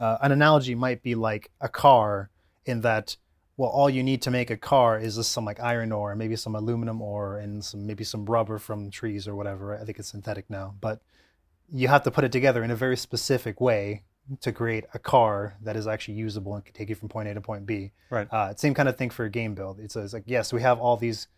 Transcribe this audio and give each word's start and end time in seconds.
uh, 0.00 0.18
an 0.22 0.32
analogy 0.32 0.74
might 0.74 1.02
be 1.02 1.14
like 1.14 1.50
a 1.60 1.68
car 1.68 2.30
in 2.64 2.80
that 2.82 3.16
well 3.56 3.70
all 3.70 3.90
you 3.90 4.02
need 4.02 4.22
to 4.22 4.30
make 4.30 4.50
a 4.50 4.56
car 4.56 4.98
is 4.98 5.16
just 5.16 5.32
some 5.32 5.44
like 5.44 5.60
iron 5.60 5.90
ore 5.92 6.14
maybe 6.14 6.36
some 6.36 6.54
aluminum 6.54 7.02
ore 7.02 7.38
and 7.38 7.64
some 7.64 7.86
maybe 7.86 8.04
some 8.04 8.24
rubber 8.26 8.58
from 8.58 8.90
trees 8.90 9.26
or 9.26 9.34
whatever. 9.34 9.76
I 9.76 9.84
think 9.84 9.98
it's 9.98 10.08
synthetic 10.08 10.48
now. 10.48 10.74
But 10.80 11.00
you 11.70 11.88
have 11.88 12.02
to 12.04 12.10
put 12.10 12.24
it 12.24 12.32
together 12.32 12.64
in 12.64 12.70
a 12.70 12.76
very 12.76 12.96
specific 12.96 13.60
way 13.60 14.04
to 14.40 14.52
create 14.52 14.84
a 14.94 14.98
car 14.98 15.56
that 15.62 15.76
is 15.76 15.86
actually 15.86 16.14
usable 16.14 16.54
and 16.54 16.64
can 16.64 16.74
take 16.74 16.88
you 16.88 16.94
from 16.94 17.08
point 17.08 17.28
a 17.28 17.34
to 17.34 17.40
point 17.40 17.66
b. 17.66 17.92
Right. 18.10 18.28
uh, 18.30 18.54
same 18.54 18.74
kind 18.74 18.88
of 18.88 18.96
thing 18.96 19.10
for 19.10 19.24
a 19.24 19.30
game 19.30 19.54
build. 19.54 19.80
It's, 19.80 19.96
it's 19.96 20.12
like 20.12 20.24
yes 20.26 20.52
we 20.52 20.62
have 20.62 20.78
all 20.78 20.96
these 20.96 21.28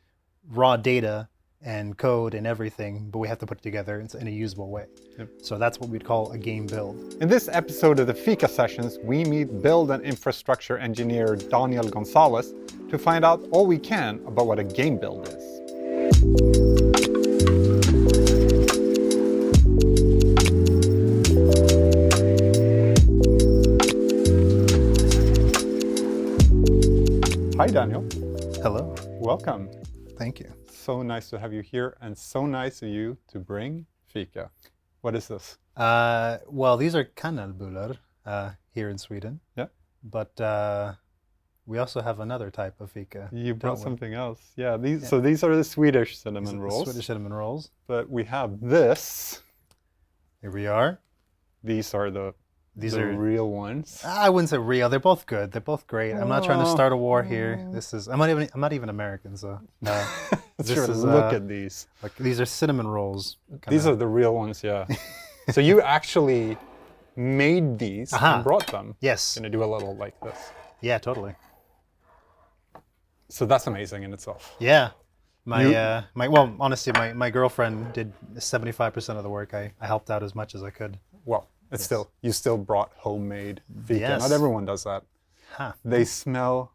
raw 0.48 0.76
data 0.76 1.28
and 1.62 1.96
code 1.98 2.34
and 2.34 2.46
everything 2.46 3.08
but 3.10 3.18
we 3.18 3.28
have 3.28 3.38
to 3.38 3.46
put 3.46 3.58
it 3.58 3.62
together 3.62 4.00
in, 4.00 4.26
a 4.26 4.30
usable 4.30 4.70
way 4.70 4.86
Yep. 5.18 5.28
so 5.42 5.58
that's 5.58 5.78
what 5.78 5.90
we'd 5.90 6.04
call 6.04 6.32
a 6.32 6.38
game 6.38 6.66
build 6.66 7.14
In 7.20 7.28
this 7.28 7.48
episode 7.52 8.00
of 8.00 8.06
the 8.06 8.14
Fika 8.14 8.48
Sessions, 8.48 8.98
we 9.02 9.24
meet 9.24 9.60
build 9.62 9.90
and 9.90 10.02
infrastructure 10.02 10.78
engineer 10.78 11.36
Daniel 11.36 11.86
Gonzalez 11.88 12.54
to 12.90 12.98
find 12.98 13.24
out 13.24 13.46
all 13.50 13.66
we 13.66 13.78
can 13.78 14.20
about 14.26 14.46
what 14.46 14.58
a 14.58 14.64
game 14.64 14.96
build 14.98 15.28
is. 15.28 15.60
Hi, 27.58 27.66
Daniel. 27.66 28.02
hello 28.62 28.94
Welcome. 29.20 29.68
thank 30.16 30.40
you 30.40 30.59
So 30.90 31.02
nice 31.02 31.30
to 31.30 31.38
have 31.38 31.52
you 31.52 31.60
here, 31.60 31.96
and 32.00 32.18
so 32.18 32.46
nice 32.46 32.82
of 32.82 32.88
you 32.88 33.16
to 33.28 33.38
bring 33.38 33.86
Fika. 34.08 34.50
What 35.02 35.14
is 35.14 35.28
this? 35.28 35.56
Uh, 35.76 36.38
well, 36.48 36.76
these 36.76 36.96
are 36.96 37.04
kanelbullar 37.04 37.96
uh, 38.26 38.50
here 38.74 38.88
in 38.88 38.98
Sweden. 38.98 39.38
Yeah. 39.56 39.66
But 40.02 40.40
uh, 40.40 40.94
we 41.64 41.78
also 41.78 42.00
have 42.00 42.18
another 42.18 42.50
type 42.50 42.80
of 42.80 42.90
fika. 42.90 43.28
You 43.30 43.54
brought 43.54 43.78
something 43.78 44.14
else. 44.14 44.40
Yeah, 44.56 44.76
these. 44.76 45.02
Yeah. 45.02 45.08
So 45.10 45.20
these 45.20 45.44
are 45.44 45.54
the 45.54 45.62
Swedish 45.62 46.18
cinnamon 46.18 46.56
the 46.56 46.62
rolls. 46.62 46.88
Swedish 46.88 47.06
cinnamon 47.06 47.32
rolls. 47.32 47.70
But 47.86 48.10
we 48.10 48.24
have 48.24 48.60
this. 48.60 49.44
Here 50.40 50.50
we 50.50 50.66
are. 50.66 50.98
These 51.62 51.94
are 51.94 52.10
the 52.10 52.34
These 52.74 52.94
the 52.94 53.02
are. 53.02 53.12
real 53.12 53.48
ones. 53.48 54.02
I 54.04 54.28
wouldn't 54.28 54.48
say 54.48 54.58
real. 54.58 54.88
They're 54.88 54.98
both 54.98 55.26
good. 55.26 55.52
They're 55.52 55.60
both 55.60 55.86
great. 55.86 56.14
I'm 56.14 56.28
not 56.28 56.42
trying 56.42 56.64
to 56.64 56.70
start 56.70 56.92
a 56.92 56.96
war 56.96 57.22
here. 57.22 57.64
This 57.70 57.94
is. 57.94 58.08
I'm 58.08 58.18
not 58.18 58.30
even. 58.30 58.48
I'm 58.52 58.60
not 58.60 58.72
even 58.72 58.88
American. 58.88 59.36
So 59.36 59.60
no. 59.80 59.94
Sure, 60.68 60.90
is, 60.90 61.04
look 61.04 61.32
uh, 61.32 61.36
at 61.36 61.48
these. 61.48 61.86
like 62.02 62.14
these 62.16 62.40
are 62.40 62.46
cinnamon 62.46 62.86
rolls. 62.86 63.38
These 63.48 63.60
kinda- 63.82 63.92
are 63.92 63.96
the 63.96 64.06
real 64.06 64.34
ones, 64.34 64.62
yeah. 64.64 64.86
so 65.50 65.60
you 65.60 65.80
actually 65.80 66.56
made 67.16 67.78
these 67.78 68.12
Aha. 68.12 68.36
and 68.36 68.44
brought 68.44 68.66
them. 68.68 68.94
Yes. 69.00 69.36
Gonna 69.36 69.50
do 69.50 69.62
a 69.62 69.66
little 69.66 69.96
like 69.96 70.18
this. 70.20 70.38
Yeah. 70.80 70.98
Totally. 70.98 71.34
So 73.28 73.46
that's 73.46 73.66
amazing 73.66 74.02
in 74.02 74.12
itself. 74.12 74.56
Yeah. 74.58 74.90
My 75.44 75.62
You- 75.64 75.74
uh 75.76 76.02
my 76.14 76.28
well 76.28 76.54
honestly 76.60 76.92
my, 76.92 77.12
my 77.12 77.30
girlfriend 77.30 77.92
did 77.92 78.12
75% 78.34 79.16
of 79.16 79.22
the 79.22 79.30
work. 79.30 79.54
I, 79.54 79.72
I 79.80 79.86
helped 79.86 80.10
out 80.10 80.22
as 80.22 80.34
much 80.34 80.54
as 80.54 80.62
I 80.62 80.70
could. 80.70 80.98
Well, 81.24 81.48
it's 81.72 81.84
still 81.84 82.10
you 82.22 82.32
still 82.32 82.58
brought 82.58 82.92
homemade 82.96 83.60
fika. 83.86 84.00
Yes. 84.00 84.20
Not 84.20 84.32
everyone 84.32 84.64
does 84.64 84.84
that. 84.84 85.02
Huh. 85.52 85.72
They 85.84 86.04
smell. 86.04 86.72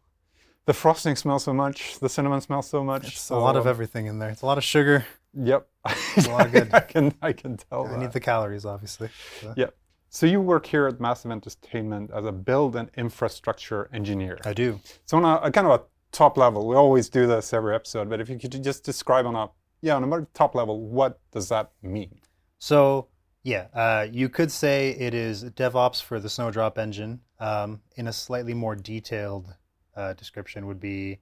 The 0.66 0.74
frosting 0.74 1.16
smells 1.16 1.44
so 1.44 1.54
much. 1.54 1.98
The 2.00 2.08
cinnamon 2.08 2.40
smells 2.40 2.68
so 2.68 2.82
much. 2.84 3.06
It's 3.08 3.20
so 3.20 3.38
a 3.38 3.40
lot 3.40 3.56
of 3.56 3.66
everything 3.66 4.06
in 4.06 4.18
there. 4.18 4.30
It's 4.30 4.42
a 4.42 4.46
lot 4.46 4.58
of 4.58 4.64
sugar. 4.64 5.06
Yep. 5.34 5.66
a 5.84 6.20
lot 6.28 6.46
of 6.46 6.52
good. 6.56 6.74
I 6.74 6.80
can 6.80 7.14
I 7.22 7.32
can 7.32 7.56
tell 7.56 7.86
I 7.86 7.90
that. 7.90 7.98
need 7.98 8.12
the 8.12 8.20
calories, 8.20 8.64
obviously. 8.64 9.08
So- 9.40 9.54
Yeah. 9.56 9.66
So 10.08 10.24
you 10.24 10.40
work 10.40 10.66
here 10.66 10.86
at 10.86 10.98
Massive 11.00 11.30
Entertainment 11.30 12.10
as 12.14 12.24
a 12.24 12.32
build 12.32 12.74
and 12.74 12.90
infrastructure 12.96 13.90
engineer. 13.92 14.38
I 14.44 14.54
do. 14.54 14.80
So 15.04 15.16
on 15.18 15.24
a, 15.24 15.36
a 15.48 15.50
kind 15.50 15.66
of 15.66 15.80
a 15.80 15.82
top 16.10 16.38
level, 16.38 16.66
we 16.66 16.74
always 16.74 17.08
do 17.10 17.26
this 17.26 17.52
every 17.52 17.74
episode, 17.74 18.08
but 18.08 18.20
if 18.20 18.28
you 18.30 18.38
could 18.38 18.62
just 18.64 18.82
describe 18.82 19.26
on 19.26 19.34
a 19.36 19.50
yeah, 19.82 19.94
on 19.94 20.02
a 20.02 20.06
more 20.06 20.26
top 20.32 20.54
level, 20.54 20.80
what 20.80 21.20
does 21.32 21.48
that 21.50 21.70
mean? 21.82 22.20
So 22.58 23.08
yeah, 23.42 23.66
uh, 23.74 24.06
you 24.10 24.28
could 24.28 24.50
say 24.50 24.90
it 24.90 25.12
is 25.14 25.44
DevOps 25.44 26.02
for 26.02 26.18
the 26.18 26.28
Snowdrop 26.30 26.78
engine. 26.78 27.20
Um, 27.38 27.82
in 27.96 28.06
a 28.08 28.12
slightly 28.12 28.54
more 28.54 28.74
detailed 28.74 29.54
uh, 29.96 30.12
description, 30.14 30.66
would 30.66 30.80
be 30.80 31.18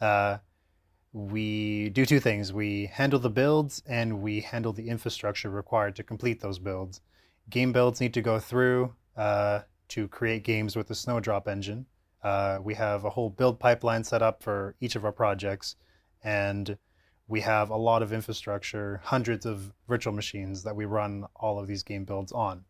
uh, 0.00 0.38
we 1.12 1.90
do 1.90 2.06
two 2.06 2.20
things: 2.20 2.52
we 2.52 2.86
handle 2.86 3.18
the 3.18 3.30
builds 3.30 3.82
and 3.86 4.22
we 4.22 4.40
handle 4.40 4.72
the 4.72 4.88
infrastructure 4.88 5.50
required 5.50 5.96
to 5.96 6.02
complete 6.02 6.40
those 6.40 6.58
builds. 6.58 7.00
Game 7.50 7.72
builds 7.72 8.00
need 8.00 8.14
to 8.14 8.22
go 8.22 8.38
through 8.38 8.94
uh, 9.16 9.60
to 9.88 10.08
create 10.08 10.44
games 10.44 10.76
with 10.76 10.88
the 10.88 10.94
Snowdrop 10.94 11.48
engine. 11.48 11.86
Uh, 12.22 12.58
we 12.62 12.74
have 12.74 13.04
a 13.04 13.10
whole 13.10 13.30
build 13.30 13.58
pipeline 13.58 14.04
set 14.04 14.22
up 14.22 14.42
for 14.42 14.76
each 14.80 14.94
of 14.94 15.04
our 15.04 15.12
projects, 15.12 15.76
and 16.22 16.78
we 17.28 17.40
have 17.40 17.70
a 17.70 17.76
lot 17.76 18.02
of 18.02 18.12
infrastructure, 18.12 19.00
hundreds 19.04 19.44
of 19.44 19.72
virtual 19.88 20.12
machines 20.12 20.62
that 20.62 20.76
we 20.76 20.84
run 20.84 21.24
all 21.34 21.58
of 21.58 21.66
these 21.66 21.82
game 21.82 22.04
builds 22.04 22.32
on. 22.32 22.64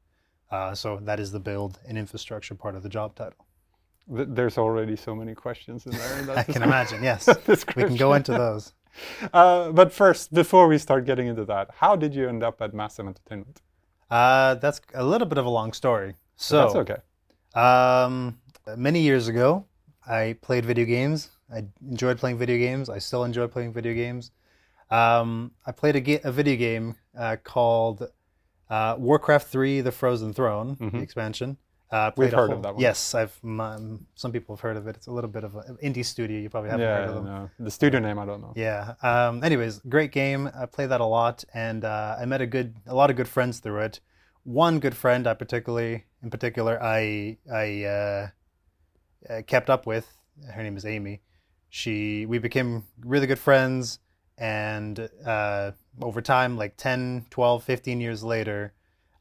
Uh, 0.51 0.75
so 0.75 0.99
that 1.03 1.19
is 1.19 1.33
the 1.33 1.41
build 1.41 1.79
and 1.87 1.99
infrastructure 1.99 2.55
part 2.55 2.77
of 2.77 2.83
the 2.83 2.89
job 2.89 3.15
title. 3.15 3.47
Th- 4.15 4.29
There's 4.31 4.59
already 4.59 4.97
so 4.97 5.15
many 5.15 5.35
questions 5.35 5.87
in 5.87 5.93
there. 5.93 6.37
I 6.39 6.43
can 6.55 6.63
imagine. 6.63 7.03
Yes, 7.03 7.29
we 7.77 7.85
can 7.85 7.97
go 7.97 8.15
into 8.15 8.33
those. 8.33 8.73
Uh, 9.33 9.73
but 9.73 9.91
first, 9.91 10.35
before 10.35 10.69
we 10.69 10.77
start 10.77 11.07
getting 11.07 11.27
into 11.27 11.47
that, 11.47 11.71
how 11.75 11.97
did 11.97 12.15
you 12.15 12.29
end 12.29 12.43
up 12.43 12.61
at 12.61 12.75
Massive 12.75 13.07
Entertainment? 13.07 13.63
Uh, 14.11 14.55
that's 14.57 14.83
a 14.93 15.03
little 15.03 15.27
bit 15.27 15.39
of 15.39 15.47
a 15.47 15.49
long 15.49 15.73
story. 15.73 16.15
So 16.37 16.59
That's 16.59 16.75
okay. 16.75 16.97
Um, 17.59 18.39
many 18.77 19.01
years 19.01 19.29
ago, 19.29 19.65
I 20.07 20.37
played 20.43 20.67
video 20.67 20.84
games. 20.84 21.31
I 21.51 21.65
enjoyed 21.89 22.19
playing 22.19 22.37
video 22.37 22.59
games. 22.59 22.91
I 22.91 22.99
still 22.99 23.25
enjoy 23.25 23.47
playing 23.47 23.73
video 23.73 23.95
games. 23.95 24.31
Um, 24.91 25.53
I 25.67 25.73
played 25.73 25.97
a, 25.97 26.01
ga- 26.01 26.21
a 26.25 26.31
video 26.33 26.57
game 26.57 26.97
uh, 27.17 27.37
called 27.43 28.07
uh, 28.69 28.97
Warcraft 28.99 29.49
3: 29.49 29.81
The 29.81 29.93
Frozen 29.93 30.34
Throne, 30.34 30.77
the 30.93 30.99
expansion. 30.99 31.57
Uh. 31.92 32.10
We've 32.16 32.32
heard 32.32 32.50
of 32.50 32.62
that 32.62 32.75
one. 32.75 32.82
Yes, 32.82 33.14
I've. 33.14 33.38
Um, 33.44 34.06
some 34.14 34.32
people 34.32 34.56
have 34.56 34.60
heard 34.60 34.76
of 34.78 34.86
it. 34.86 34.97
It's 34.97 35.08
a 35.08 35.12
little 35.12 35.30
bit 35.30 35.44
of 35.44 35.54
an 35.56 35.76
indie 35.84 36.04
studio. 36.04 36.41
You 36.41 36.48
probably 36.48 36.70
haven't 36.70 36.86
heard 36.86 37.08
of 37.10 37.14
them. 37.16 37.25
no, 37.26 37.50
the 37.60 37.70
studio 37.70 38.00
name 38.00 38.19
I 38.19 38.25
don't 38.25 38.41
know. 38.41 38.54
Yeah. 38.56 38.94
Um, 39.03 39.44
anyways, 39.44 39.80
great 39.88 40.10
game. 40.10 40.50
I 40.58 40.66
played 40.66 40.88
that 40.88 41.03
a 41.03 41.04
lot, 41.04 41.44
and 41.53 41.84
uh, 41.84 42.16
I 42.19 42.25
met 42.25 42.41
a 42.41 42.47
good, 42.47 42.75
a 42.86 42.94
lot 42.94 43.10
of 43.10 43.16
good 43.16 43.28
friends 43.28 43.58
through 43.60 43.80
it. 43.80 44.00
One 44.44 44.80
good 44.80 44.97
friend, 44.97 45.26
I 45.26 45.34
particularly, 45.34 46.04
in 46.22 46.30
particular, 46.30 46.82
I 46.82 47.36
I 47.53 47.84
uh, 47.84 48.28
uh, 49.28 49.42
kept 49.47 49.69
up 49.70 49.86
with. 49.86 50.06
Her 50.50 50.62
name 50.62 50.76
is 50.76 50.86
Amy. 50.86 51.20
She, 51.69 52.26
we 52.26 52.38
became 52.38 52.84
really 53.04 53.26
good 53.26 53.38
friends, 53.38 53.98
and 54.38 55.09
uh, 55.24 55.72
over 56.00 56.20
time, 56.20 56.56
like 56.56 56.76
10, 56.76 57.26
12, 57.30 57.62
15 57.64 58.00
years 58.00 58.22
later, 58.24 58.74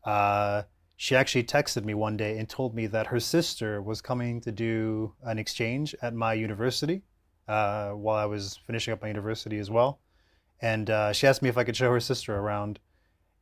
uh, 0.06 0.64
she 1.02 1.16
actually 1.16 1.44
texted 1.44 1.84
me 1.84 1.96
one 1.96 2.16
day 2.16 2.38
and 2.38 2.48
told 2.48 2.76
me 2.76 2.86
that 2.86 3.08
her 3.08 3.20
sister 3.20 3.82
was 3.82 4.04
coming 4.04 4.40
to 4.40 4.52
do 4.52 5.12
an 5.24 5.40
exchange 5.40 5.96
at 6.04 6.14
my 6.14 6.32
university 6.32 7.02
uh, 7.48 7.90
while 7.90 8.18
I 8.18 8.26
was 8.26 8.60
finishing 8.68 8.94
up 8.94 9.02
my 9.02 9.08
university 9.08 9.58
as 9.58 9.72
well. 9.72 10.00
And 10.62 10.92
uh, 10.92 11.12
she 11.12 11.26
asked 11.26 11.42
me 11.42 11.50
if 11.50 11.58
I 11.58 11.64
could 11.64 11.76
show 11.76 11.90
her 11.90 12.00
sister 12.00 12.38
around. 12.38 12.80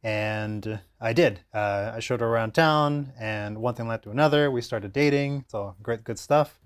And 0.04 0.80
I 1.02 1.12
did. 1.12 1.42
Uh, 1.54 1.92
I 1.96 2.00
showed 2.00 2.22
her 2.22 2.28
around 2.28 2.54
town, 2.54 3.12
and 3.20 3.58
one 3.58 3.76
thing 3.76 3.90
led 3.90 4.04
to 4.04 4.12
another. 4.12 4.50
We 4.50 4.62
started 4.62 4.94
dating. 4.94 5.42
It's 5.44 5.54
all 5.54 5.76
great, 5.84 6.06
good 6.06 6.18
stuff. 6.18 6.58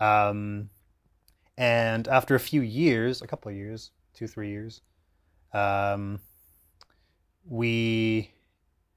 Um, 0.00 0.68
and 1.56 2.06
after 2.08 2.34
a 2.34 2.40
few 2.40 2.60
years, 2.60 3.22
a 3.22 3.26
couple 3.26 3.50
of 3.50 3.56
years, 3.56 3.90
two, 4.12 4.26
three 4.26 4.50
years, 4.50 4.82
um, 5.54 6.20
we 7.48 8.32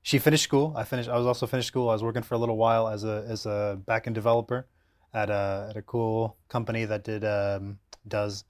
she 0.10 0.18
finished 0.18 0.44
school. 0.44 0.74
I 0.76 0.86
finished. 0.86 1.08
I 1.08 1.16
was 1.16 1.28
also 1.28 1.46
finished 1.46 1.68
school. 1.68 1.88
I 1.88 1.94
was 1.94 2.02
working 2.02 2.24
for 2.24 2.34
a 2.34 2.38
little 2.40 2.58
while 2.58 2.88
as 2.88 3.04
a 3.04 3.24
as 3.28 3.46
a 3.46 3.80
backend 3.88 4.14
developer 4.14 4.66
at 5.14 5.30
a 5.30 5.68
at 5.70 5.78
a 5.78 5.84
cool 5.84 6.36
company 6.48 6.84
that 6.86 7.04
did 7.04 7.24
um, 7.24 7.78
does 8.08 8.44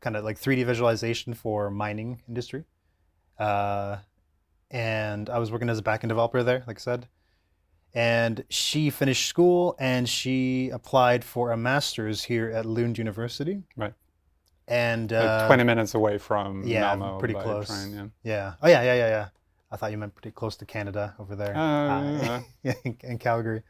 kind 0.00 0.16
of 0.16 0.24
like 0.24 0.40
3D 0.40 0.66
visualization 0.66 1.34
for 1.34 1.70
mining 1.70 2.20
industry. 2.26 2.64
Uh, 3.38 3.98
and 4.72 5.30
I 5.30 5.38
was 5.38 5.52
working 5.52 5.68
as 5.68 5.78
a 5.78 5.82
backend 5.82 6.08
developer 6.08 6.42
there, 6.42 6.64
like 6.66 6.78
I 6.78 6.80
said. 6.80 7.06
And 7.94 8.44
she 8.48 8.90
finished 8.90 9.28
school 9.28 9.76
and 9.78 10.08
she 10.08 10.70
applied 10.70 11.24
for 11.24 11.52
a 11.52 11.56
master's 11.56 12.24
here 12.24 12.50
at 12.50 12.66
Lund 12.66 12.98
University. 12.98 13.62
Right. 13.76 13.94
And 14.66 15.12
Like 15.12 15.22
uh, 15.22 15.46
20 15.46 15.62
minutes 15.62 15.94
away 15.94 16.18
from 16.18 16.64
yeah, 16.66 16.96
Malmo 16.96 17.20
pretty 17.20 17.34
close. 17.34 17.68
train, 17.68 17.94
yeah. 17.94 18.34
Yeah. 18.34 18.54
Oh 18.62 18.68
yeah, 18.68 18.82
yeah, 18.82 18.94
yeah, 18.94 19.08
yeah. 19.08 19.28
I 19.70 19.76
thought 19.76 19.90
you 19.90 19.98
meant 19.98 20.14
pretty 20.14 20.30
close 20.30 20.56
to 20.56 20.66
Canada 20.66 21.14
over 21.18 21.36
there. 21.36 21.56
Uh, 21.56 21.90
Uh, 22.22 22.40
yeah, 22.62 22.74
in, 22.84 22.96
in 23.02 23.18
Calgary. 23.18 23.62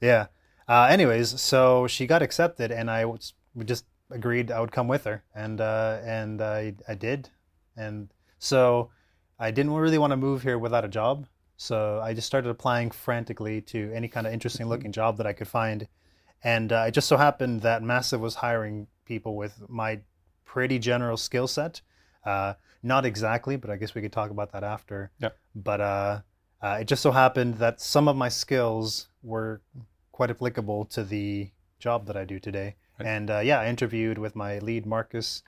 Yeah. 0.00 0.26
Uh, 0.68 0.86
anyways, 0.90 1.40
so 1.40 1.86
she 1.86 2.06
got 2.06 2.22
accepted, 2.22 2.70
and 2.70 2.90
I 2.90 3.04
was, 3.04 3.34
we 3.54 3.64
just 3.64 3.84
agreed 4.10 4.50
I 4.50 4.60
would 4.60 4.72
come 4.72 4.88
with 4.88 5.04
her, 5.04 5.24
and 5.34 5.60
uh, 5.60 5.98
and 6.04 6.40
I 6.40 6.74
I 6.86 6.94
did, 6.94 7.28
and 7.76 8.08
so 8.38 8.90
I 9.38 9.50
didn't 9.50 9.72
really 9.72 9.98
want 9.98 10.12
to 10.12 10.16
move 10.16 10.42
here 10.42 10.58
without 10.58 10.84
a 10.84 10.88
job. 10.88 11.26
So 11.56 12.00
I 12.02 12.14
just 12.14 12.26
started 12.26 12.48
applying 12.48 12.90
frantically 12.90 13.60
to 13.62 13.92
any 13.92 14.08
kind 14.08 14.26
of 14.26 14.32
interesting 14.32 14.66
looking 14.68 14.92
job 14.92 15.18
that 15.18 15.26
I 15.26 15.32
could 15.32 15.48
find. 15.48 15.88
And 16.42 16.72
uh, 16.72 16.84
it 16.88 16.92
just 16.92 17.08
so 17.08 17.18
happened 17.18 17.60
that 17.62 17.82
Massive 17.82 18.20
was 18.20 18.36
hiring 18.36 18.86
people 19.04 19.36
with 19.36 19.62
my 19.68 20.00
pretty 20.46 20.78
general 20.78 21.16
skill 21.18 21.46
set. 21.46 21.82
Uh, 22.24 22.54
not 22.82 23.04
exactly, 23.04 23.56
but 23.56 23.70
I 23.70 23.76
guess 23.76 23.94
we 23.94 24.02
could 24.02 24.12
talk 24.12 24.30
about 24.30 24.52
that 24.52 24.64
after. 24.64 25.10
Yeah. 25.18 25.30
But 25.54 25.80
uh, 25.80 26.20
uh, 26.62 26.78
it 26.80 26.84
just 26.84 27.02
so 27.02 27.10
happened 27.10 27.54
that 27.58 27.80
some 27.80 28.08
of 28.08 28.16
my 28.16 28.28
skills 28.28 29.08
were 29.22 29.60
quite 30.12 30.30
applicable 30.30 30.84
to 30.86 31.04
the 31.04 31.50
job 31.78 32.06
that 32.06 32.16
I 32.16 32.24
do 32.24 32.38
today. 32.38 32.76
Right. 32.98 33.08
And 33.08 33.30
uh, 33.30 33.40
yeah, 33.40 33.60
I 33.60 33.68
interviewed 33.68 34.18
with 34.18 34.36
my 34.36 34.58
lead, 34.58 34.86
Marcus, 34.86 35.42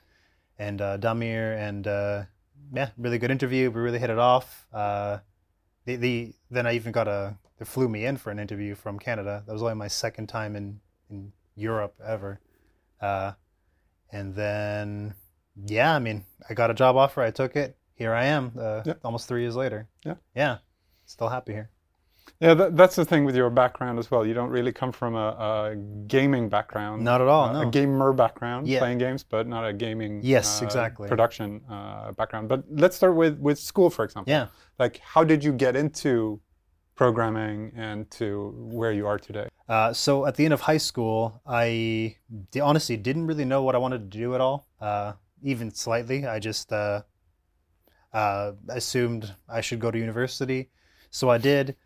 and 0.59 0.81
uh, 0.81 0.99
Damir, 0.99 1.57
and 1.59 1.87
uh, 1.87 2.23
yeah, 2.73 2.91
really 2.97 3.19
good 3.19 3.31
interview. 3.31 3.71
We 3.71 3.81
really 3.81 3.99
hit 3.99 4.11
it 4.11 4.19
off. 4.19 4.67
Uh, 4.73 5.19
the, 5.85 5.97
the 5.97 6.33
then 6.51 6.67
I 6.67 6.75
even 6.75 6.93
got 6.93 7.09
a 7.09 7.37
they 7.59 7.65
flew 7.65 7.89
me 7.89 8.07
in 8.07 8.17
for 8.17 8.31
an 8.31 8.39
interview 8.39 8.75
from 8.75 8.99
Canada. 8.99 9.43
That 9.47 9.53
was 9.53 9.63
only 9.63 9.75
my 9.75 9.89
second 9.89 10.29
time 10.29 10.57
in 10.57 10.81
in 11.11 11.33
Europe 11.55 11.95
ever. 12.05 12.41
Uh, 13.01 13.33
and 14.11 14.35
then 14.35 15.15
yeah, 15.67 15.95
I 15.95 15.99
mean, 15.99 16.25
I 16.49 16.55
got 16.55 16.71
a 16.71 16.75
job 16.75 16.97
offer. 16.97 17.23
I 17.23 17.31
took 17.31 17.57
it. 17.57 17.77
Here 17.95 18.13
I 18.15 18.25
am, 18.25 18.53
uh, 18.59 18.83
Yeah. 18.85 18.95
almost 19.05 19.29
three 19.29 19.43
years 19.43 19.55
later. 19.57 19.87
Yeah. 20.05 20.15
yeah, 20.35 20.59
still 21.07 21.29
happy 21.29 21.53
here. 21.53 21.71
Yeah, 22.41 22.55
that, 22.55 22.77
that's 22.77 22.97
the 22.97 23.05
thing 23.05 23.25
with 23.25 23.37
your 23.37 23.51
background 23.51 23.99
as 23.99 24.11
well. 24.11 24.27
You 24.27 24.35
don't 24.35 24.51
really 24.51 24.73
come 24.73 24.91
from 24.93 25.15
a, 25.15 25.29
a 25.73 25.77
gaming 26.07 26.49
background. 26.49 27.05
Not 27.05 27.21
at 27.21 27.29
all, 27.29 27.45
uh, 27.51 27.53
no. 27.53 27.69
A 27.69 27.71
gamer 27.71 28.13
background, 28.13 28.67
Yeah. 28.67 28.81
playing 28.81 28.99
games, 28.99 29.23
but 29.23 29.47
not 29.47 29.65
a 29.67 29.73
gaming. 29.73 30.21
Yes, 30.25 30.61
uh, 30.61 30.65
exactly. 30.65 31.09
Production 31.09 31.61
uh, 31.71 32.13
background. 32.13 32.49
But 32.49 32.65
let's 32.71 32.97
start 32.97 33.15
with 33.15 33.39
with 33.39 33.59
school, 33.59 33.91
for 33.91 34.05
example. 34.05 34.31
Yeah. 34.33 34.47
Like, 34.79 34.99
how 34.99 35.23
did 35.23 35.45
you 35.45 35.53
get 35.53 35.77
into 35.77 36.41
programming 36.97 37.73
and 37.77 38.11
to 38.13 38.53
where 38.57 38.93
you 38.93 39.07
are 39.07 39.19
today? 39.19 39.49
Uh, 39.69 39.93
so 39.93 40.27
at 40.27 40.35
the 40.37 40.45
end 40.45 40.55
of 40.55 40.61
high 40.63 40.79
school, 40.79 41.41
I 41.47 42.17
d- 42.51 42.61
honestly 42.61 42.97
didn't 42.97 43.27
really 43.27 43.45
know 43.45 43.63
what 43.63 43.75
I 43.75 43.79
wanted 43.79 44.11
to 44.11 44.19
do 44.19 44.35
at 44.35 44.41
all, 44.41 44.67
uh, 44.81 45.13
even 45.43 45.71
slightly. 45.73 46.27
I 46.27 46.39
just 46.39 46.73
uh, 46.73 47.03
uh, 48.13 48.53
assumed 48.69 49.35
I 49.49 49.61
should 49.61 49.81
go 49.81 49.91
to 49.91 49.99
university, 49.99 50.71
so 51.11 51.29
I 51.31 51.39
did. 51.39 51.77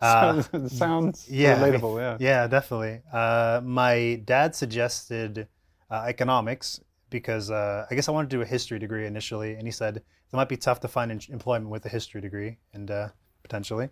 Uh, 0.00 0.40
Sounds- 0.42 0.78
sounds 0.78 1.28
yeah, 1.30 1.58
relatable. 1.60 1.98
Yeah. 1.98 2.16
Yeah, 2.18 2.46
definitely. 2.46 3.02
Uh, 3.12 3.60
my 3.62 4.22
dad 4.24 4.54
suggested 4.54 5.46
uh, 5.90 6.04
economics 6.08 6.80
because 7.10 7.50
uh, 7.50 7.86
I 7.90 7.94
guess 7.94 8.08
I 8.08 8.12
wanted 8.12 8.30
to 8.30 8.36
do 8.36 8.42
a 8.42 8.46
history 8.46 8.78
degree 8.78 9.06
initially, 9.06 9.54
and 9.54 9.66
he 9.66 9.70
said 9.70 9.96
it 9.98 10.04
might 10.32 10.48
be 10.48 10.56
tough 10.56 10.80
to 10.80 10.88
find 10.88 11.10
em- 11.12 11.20
employment 11.28 11.70
with 11.70 11.84
a 11.84 11.90
history 11.90 12.20
degree, 12.22 12.56
and 12.72 12.90
uh, 12.90 13.08
potentially. 13.42 13.90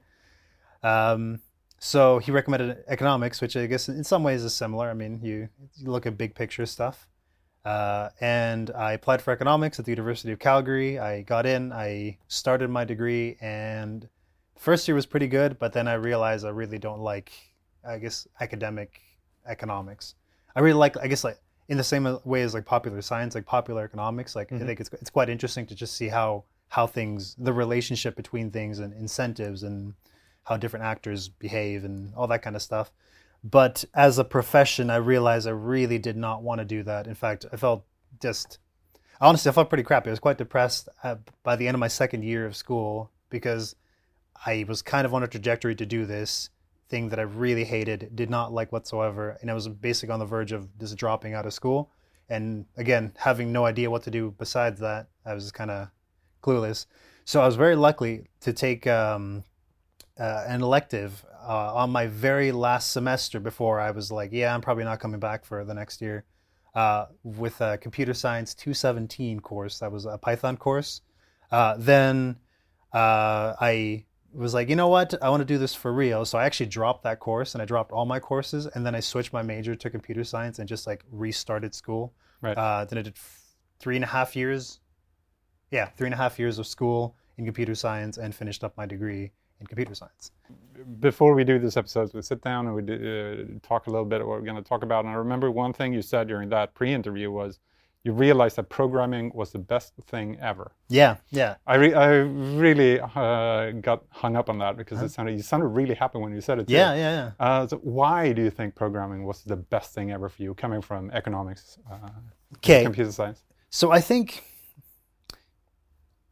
Um, 0.83 1.41
so 1.79 2.19
he 2.19 2.31
recommended 2.33 2.79
economics, 2.89 3.41
which 3.41 3.57
I 3.57 3.67
guess 3.67 3.89
in 3.89 4.03
some 4.05 4.23
ways 4.23 4.43
is 4.45 4.55
similar. 4.55 4.89
I 4.89 4.95
mean, 4.95 5.21
you, 5.23 5.49
you 5.77 5.91
look 5.91 6.07
at 6.07 6.17
big 6.17 6.35
picture 6.35 6.65
stuff. 6.65 7.07
Uh, 7.65 8.09
and 8.21 8.71
I 8.71 8.93
applied 8.93 9.23
for 9.23 9.31
economics 9.31 9.79
at 9.79 9.85
the 9.85 9.93
University 9.93 10.33
of 10.33 10.39
Calgary. 10.39 10.99
I 10.99 11.23
got 11.23 11.47
in, 11.47 11.73
I 11.73 12.19
started 12.29 12.71
my 12.71 12.85
degree, 12.85 13.37
and 13.41 14.09
first 14.57 14.89
year 14.89 14.95
was 14.95 15.07
pretty 15.07 15.29
good, 15.29 15.59
but 15.59 15.73
then 15.73 15.87
I 15.87 15.95
realized 15.95 16.45
I 16.45 16.51
really 16.51 16.79
don't 16.79 17.01
like, 17.01 17.33
I 17.87 17.99
guess, 17.99 18.27
academic 18.41 19.01
economics. 19.47 20.15
I 20.57 20.61
really 20.61 20.79
like, 20.79 20.97
I 20.97 21.07
guess, 21.07 21.25
like 21.25 21.39
in 21.69 21.79
the 21.79 21.85
same 21.85 22.19
way 22.25 22.43
as 22.43 22.53
like 22.55 22.65
popular 22.65 23.01
science, 23.01 23.35
like 23.35 23.47
popular 23.47 23.85
economics. 23.85 24.35
Like 24.35 24.51
Mhm. 24.51 24.63
I 24.63 24.67
think 24.67 24.81
it's 24.81 24.91
it's 25.01 25.11
quite 25.11 25.29
interesting 25.29 25.67
to 25.67 25.75
just 25.75 25.95
see 25.97 26.09
how 26.09 26.45
how 26.69 26.87
things, 26.87 27.35
the 27.39 27.53
relationship 27.53 28.17
between 28.17 28.51
things 28.51 28.79
and 28.79 28.93
incentives 28.95 29.63
and 29.63 29.95
how 30.45 30.57
different 30.57 30.85
actors 30.85 31.29
behave 31.29 31.85
and 31.85 32.15
all 32.15 32.27
that 32.27 32.43
kind 32.43 32.57
of 32.57 32.63
stuff. 32.63 32.91
But 33.45 33.85
as 33.95 34.19
a 34.19 34.25
profession, 34.25 34.89
I 34.91 34.97
realized 34.97 35.49
I 35.49 35.53
really 35.53 35.99
did 35.99 36.17
not 36.17 36.43
want 36.43 36.61
to 36.61 36.65
do 36.65 36.83
that. 36.85 37.07
In 37.07 37.15
fact, 37.15 37.45
I 37.53 37.57
felt 37.57 37.85
just 38.21 38.59
honestly, 39.21 39.49
I 39.49 39.53
felt 39.53 39.69
pretty 39.69 39.85
crappy. 39.85 40.11
I 40.11 40.13
was 40.13 40.21
quite 40.21 40.39
depressed 40.39 40.89
at, 41.03 41.21
by 41.43 41.57
the 41.57 41.67
end 41.67 41.75
of 41.75 41.81
my 41.81 41.89
second 41.89 42.25
year 42.25 42.45
of 42.45 42.57
school 42.57 43.11
because 43.31 43.77
I 44.45 44.65
was 44.69 44.83
kind 44.83 45.07
of 45.07 45.15
on 45.15 45.23
a 45.23 45.29
trajectory 45.29 45.75
to 45.77 45.87
do 45.87 46.05
this 46.05 46.51
thing 46.89 47.09
that 47.09 47.19
I 47.19 47.23
really 47.23 47.65
hated, 47.65 48.11
did 48.15 48.29
not 48.29 48.53
like 48.53 48.71
whatsoever, 48.73 49.39
and 49.41 49.51
I 49.51 49.55
was 49.55 49.69
basically 49.69 50.13
on 50.13 50.19
the 50.19 50.27
verge 50.27 50.53
of 50.53 50.77
just 50.79 50.97
dropping 50.97 51.33
out 51.33 51.47
of 51.47 51.55
school. 51.55 51.91
And 52.29 52.67
again, 52.77 53.13
having 53.17 53.53
no 53.53 53.65
idea 53.65 53.91
what 53.91 54.03
to 54.03 54.11
do 54.11 54.35
besides 54.39 54.81
that, 54.81 55.09
I 55.25 55.35
was 55.35 55.51
kind 55.53 55.71
of 55.71 55.89
clueless. 56.43 56.87
So 57.25 57.41
I 57.41 57.47
was 57.47 57.57
very 57.57 57.77
lucky 57.77 58.27
to 58.41 58.53
take 58.53 58.87
um, 58.87 59.45
uh, 60.19 60.45
an 60.47 60.63
elective 60.63 61.25
uh, 61.47 61.75
on 61.75 61.91
my 61.91 62.07
very 62.07 62.53
last 62.53 62.93
semester 62.93 63.41
before 63.41 63.81
I 63.81 63.91
was 63.91 64.11
like, 64.13 64.31
yeah, 64.33 64.55
I'm 64.55 64.61
probably 64.61 64.85
not 64.85 65.01
coming 65.01 65.21
back 65.21 65.45
for 65.45 65.65
the 65.65 65.75
next 65.75 66.01
year. 66.01 66.25
Uh, 66.75 67.07
with 67.23 67.61
a 67.61 67.77
computer 67.79 68.15
science 68.15 68.55
217 68.55 69.41
course, 69.41 69.79
that 69.81 69.93
was 69.93 70.07
a 70.07 70.17
Python 70.17 70.57
course. 70.57 71.03
Uh, 71.51 71.75
then 71.79 72.37
uh, 72.95 73.55
I 73.61 74.07
was 74.33 74.55
like, 74.55 74.71
you 74.71 74.77
know 74.77 74.89
what, 74.89 75.15
I 75.23 75.29
want 75.29 75.43
to 75.43 75.45
do 75.45 75.59
this 75.59 75.75
for 75.75 75.93
real. 75.93 76.25
So 76.25 76.39
I 76.39 76.45
actually 76.47 76.67
dropped 76.67 77.05
that 77.05 77.21
course 77.21 77.55
and 77.55 77.61
I 77.61 77.67
dropped 77.67 77.93
all 77.93 78.07
my 78.07 78.21
courses, 78.21 78.67
and 78.67 78.87
then 78.87 78.95
I 78.95 79.01
switched 79.01 79.33
my 79.33 79.43
major 79.43 79.75
to 79.75 79.91
computer 79.91 80.25
science 80.25 80.59
and 80.59 80.69
just 80.69 80.87
like 80.87 81.05
restarted 81.11 81.75
school. 81.75 82.15
Right. 82.41 82.57
Uh, 82.57 82.87
then 82.87 82.99
I 82.99 83.03
did 83.03 83.15
f- 83.17 83.55
three 83.79 83.97
and 83.97 84.05
a 84.05 84.09
half 84.09 84.35
years. 84.35 84.81
Yeah, 85.71 85.87
three 85.87 86.07
and 86.07 86.15
a 86.15 86.19
half 86.19 86.39
years 86.39 86.59
of 86.59 86.67
school 86.67 87.17
in 87.37 87.45
computer 87.45 87.75
science 87.75 88.19
and 88.19 88.35
finished 88.35 88.65
up 88.65 88.77
my 88.77 88.87
degree 88.87 89.33
in 89.63 89.67
computer 89.67 89.95
science. 89.95 90.31
Before 91.01 91.35
we 91.35 91.45
do 91.45 91.59
this 91.59 91.77
episode, 91.77 92.13
we 92.13 92.23
sit 92.23 92.43
down 92.43 92.67
and 92.67 92.75
we 92.75 92.83
do, 92.83 92.95
uh, 92.95 93.67
talk 93.67 93.87
a 93.87 93.91
little 93.91 94.05
bit 94.05 94.21
of 94.21 94.27
what 94.27 94.39
we're 94.39 94.45
going 94.53 94.63
to 94.63 94.69
talk 94.69 94.83
about. 94.83 95.05
And 95.05 95.13
I 95.15 95.17
remember 95.17 95.51
one 95.51 95.73
thing 95.73 95.93
you 95.93 96.03
said 96.03 96.29
during 96.29 96.49
that 96.51 96.75
pre-interview 96.75 97.31
was 97.31 97.61
you 98.05 98.13
realized 98.13 98.57
that 98.57 98.69
programming 98.69 99.31
was 99.33 99.53
the 99.53 99.61
best 99.61 99.93
thing 100.07 100.37
ever. 100.41 100.73
Yeah, 100.89 101.17
yeah. 101.31 101.55
I, 101.69 101.77
re- 101.77 101.95
I 101.95 102.09
really 102.67 102.99
uh, 103.01 103.71
got 103.89 104.03
hung 104.11 104.35
up 104.35 104.49
on 104.51 104.59
that 104.59 104.77
because 104.77 105.01
it 105.03 105.11
sounded 105.11 105.37
you 105.37 105.43
sounded 105.43 105.69
really 105.69 105.95
happy 105.95 106.19
when 106.19 106.33
you 106.35 106.41
said 106.41 106.59
it. 106.59 106.69
Yeah, 106.69 106.95
yeah, 106.95 107.11
yeah. 107.39 107.47
Uh, 107.47 107.67
so 107.69 107.77
why 107.79 108.33
do 108.33 108.43
you 108.43 108.51
think 108.51 108.75
programming 108.75 109.25
was 109.25 109.45
the 109.45 109.57
best 109.57 109.95
thing 109.95 110.11
ever 110.11 110.29
for 110.29 110.43
you, 110.43 110.53
coming 110.55 110.83
from 110.83 111.11
economics, 111.13 111.79
uh, 111.91 112.09
Okay. 112.57 112.83
computer 112.83 113.13
science? 113.13 113.45
So 113.71 113.93
I 113.93 114.01
think 114.01 114.43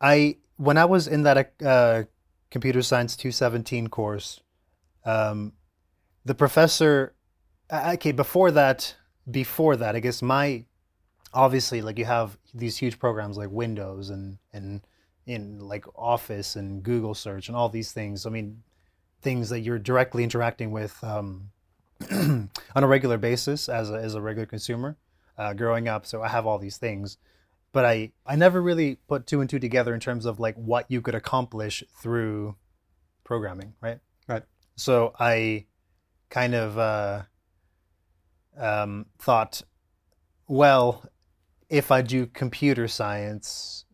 I 0.00 0.36
when 0.56 0.76
I 0.76 0.86
was 0.86 1.06
in 1.06 1.22
that 1.22 1.52
uh, 1.64 2.02
computer 2.50 2.82
science 2.82 3.16
217 3.16 3.88
course, 3.88 4.40
um, 5.04 5.52
the 6.24 6.34
professor. 6.34 7.14
uh, 7.70 7.92
Okay, 7.94 8.12
before 8.12 8.50
that, 8.50 8.96
before 9.30 9.76
that, 9.76 9.96
I 9.96 10.00
guess 10.00 10.22
my 10.22 10.64
obviously 11.32 11.80
like 11.80 11.98
you 11.98 12.04
have 12.04 12.36
these 12.52 12.76
huge 12.78 12.98
programs 12.98 13.36
like 13.36 13.50
Windows 13.50 14.10
and 14.10 14.38
and 14.52 14.80
in 15.26 15.60
like 15.60 15.84
Office 15.96 16.56
and 16.56 16.82
Google 16.82 17.14
Search 17.14 17.48
and 17.48 17.56
all 17.56 17.68
these 17.68 17.92
things. 17.92 18.26
I 18.26 18.30
mean, 18.30 18.62
things 19.22 19.48
that 19.50 19.60
you're 19.60 19.78
directly 19.78 20.24
interacting 20.24 20.72
with 20.72 21.02
um, 21.04 21.50
on 22.10 22.50
a 22.74 22.86
regular 22.86 23.18
basis 23.18 23.68
as 23.68 23.90
a, 23.90 23.94
as 23.94 24.14
a 24.14 24.20
regular 24.20 24.46
consumer 24.46 24.96
uh, 25.38 25.52
growing 25.52 25.88
up. 25.88 26.06
So 26.06 26.22
I 26.22 26.28
have 26.28 26.46
all 26.46 26.58
these 26.58 26.78
things, 26.78 27.18
but 27.72 27.84
I 27.84 28.12
I 28.26 28.36
never 28.36 28.60
really 28.60 28.96
put 29.08 29.26
two 29.26 29.40
and 29.40 29.48
two 29.48 29.58
together 29.58 29.94
in 29.94 30.00
terms 30.00 30.26
of 30.26 30.40
like 30.40 30.56
what 30.56 30.86
you 30.88 31.00
could 31.00 31.14
accomplish 31.14 31.84
through 32.00 32.56
programming, 33.24 33.74
right? 33.80 33.98
Right. 34.26 34.42
So 34.76 35.12
I 35.18 35.66
kind 36.30 36.54
of 36.54 36.78
uh, 36.78 37.22
um, 38.58 39.06
thought, 39.18 39.62
well, 40.48 41.04
if 41.68 41.90
I 41.90 42.02
do 42.02 42.26
computer 42.26 42.88
science, 42.88 43.84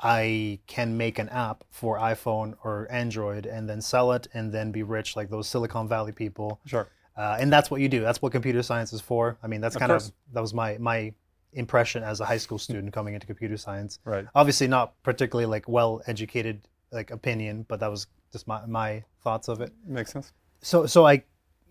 I 0.00 0.60
can 0.66 0.96
make 0.96 1.18
an 1.18 1.28
app 1.28 1.64
for 1.70 1.98
iPhone 1.98 2.54
or 2.64 2.90
Android 2.90 3.46
and 3.46 3.68
then 3.68 3.80
sell 3.80 4.12
it 4.12 4.26
and 4.34 4.52
then 4.52 4.72
be 4.72 4.82
rich 4.82 5.16
like 5.16 5.30
those 5.30 5.48
Silicon 5.48 5.86
Valley 5.88 6.12
people. 6.12 6.60
Sure. 6.66 6.88
Uh, 7.16 7.36
and 7.38 7.52
that's 7.52 7.70
what 7.70 7.80
you 7.80 7.88
do. 7.88 8.00
That's 8.00 8.22
what 8.22 8.32
computer 8.32 8.62
science 8.62 8.92
is 8.92 9.00
for. 9.00 9.38
I 9.42 9.46
mean, 9.46 9.60
that's 9.60 9.76
Of 9.76 9.80
kind 9.80 9.92
of 9.92 10.10
that 10.32 10.40
was 10.40 10.54
my 10.54 10.78
my 10.78 11.12
impression 11.54 12.02
as 12.02 12.20
a 12.20 12.24
high 12.24 12.36
school 12.38 12.58
student 12.58 12.92
coming 12.92 13.14
into 13.14 13.26
computer 13.26 13.56
science. 13.56 13.98
Right. 14.04 14.26
Obviously, 14.34 14.68
not 14.68 15.00
particularly 15.02 15.46
like 15.46 15.68
well 15.68 16.02
educated 16.06 16.62
like 16.90 17.10
opinion, 17.10 17.64
but 17.68 17.80
that 17.80 17.90
was 17.90 18.06
just 18.32 18.46
my 18.46 18.64
my 18.66 19.04
thoughts 19.22 19.48
of 19.48 19.60
it. 19.60 19.72
Makes 19.86 20.12
sense. 20.12 20.32
So 20.60 20.86
so 20.86 21.06
I 21.06 21.24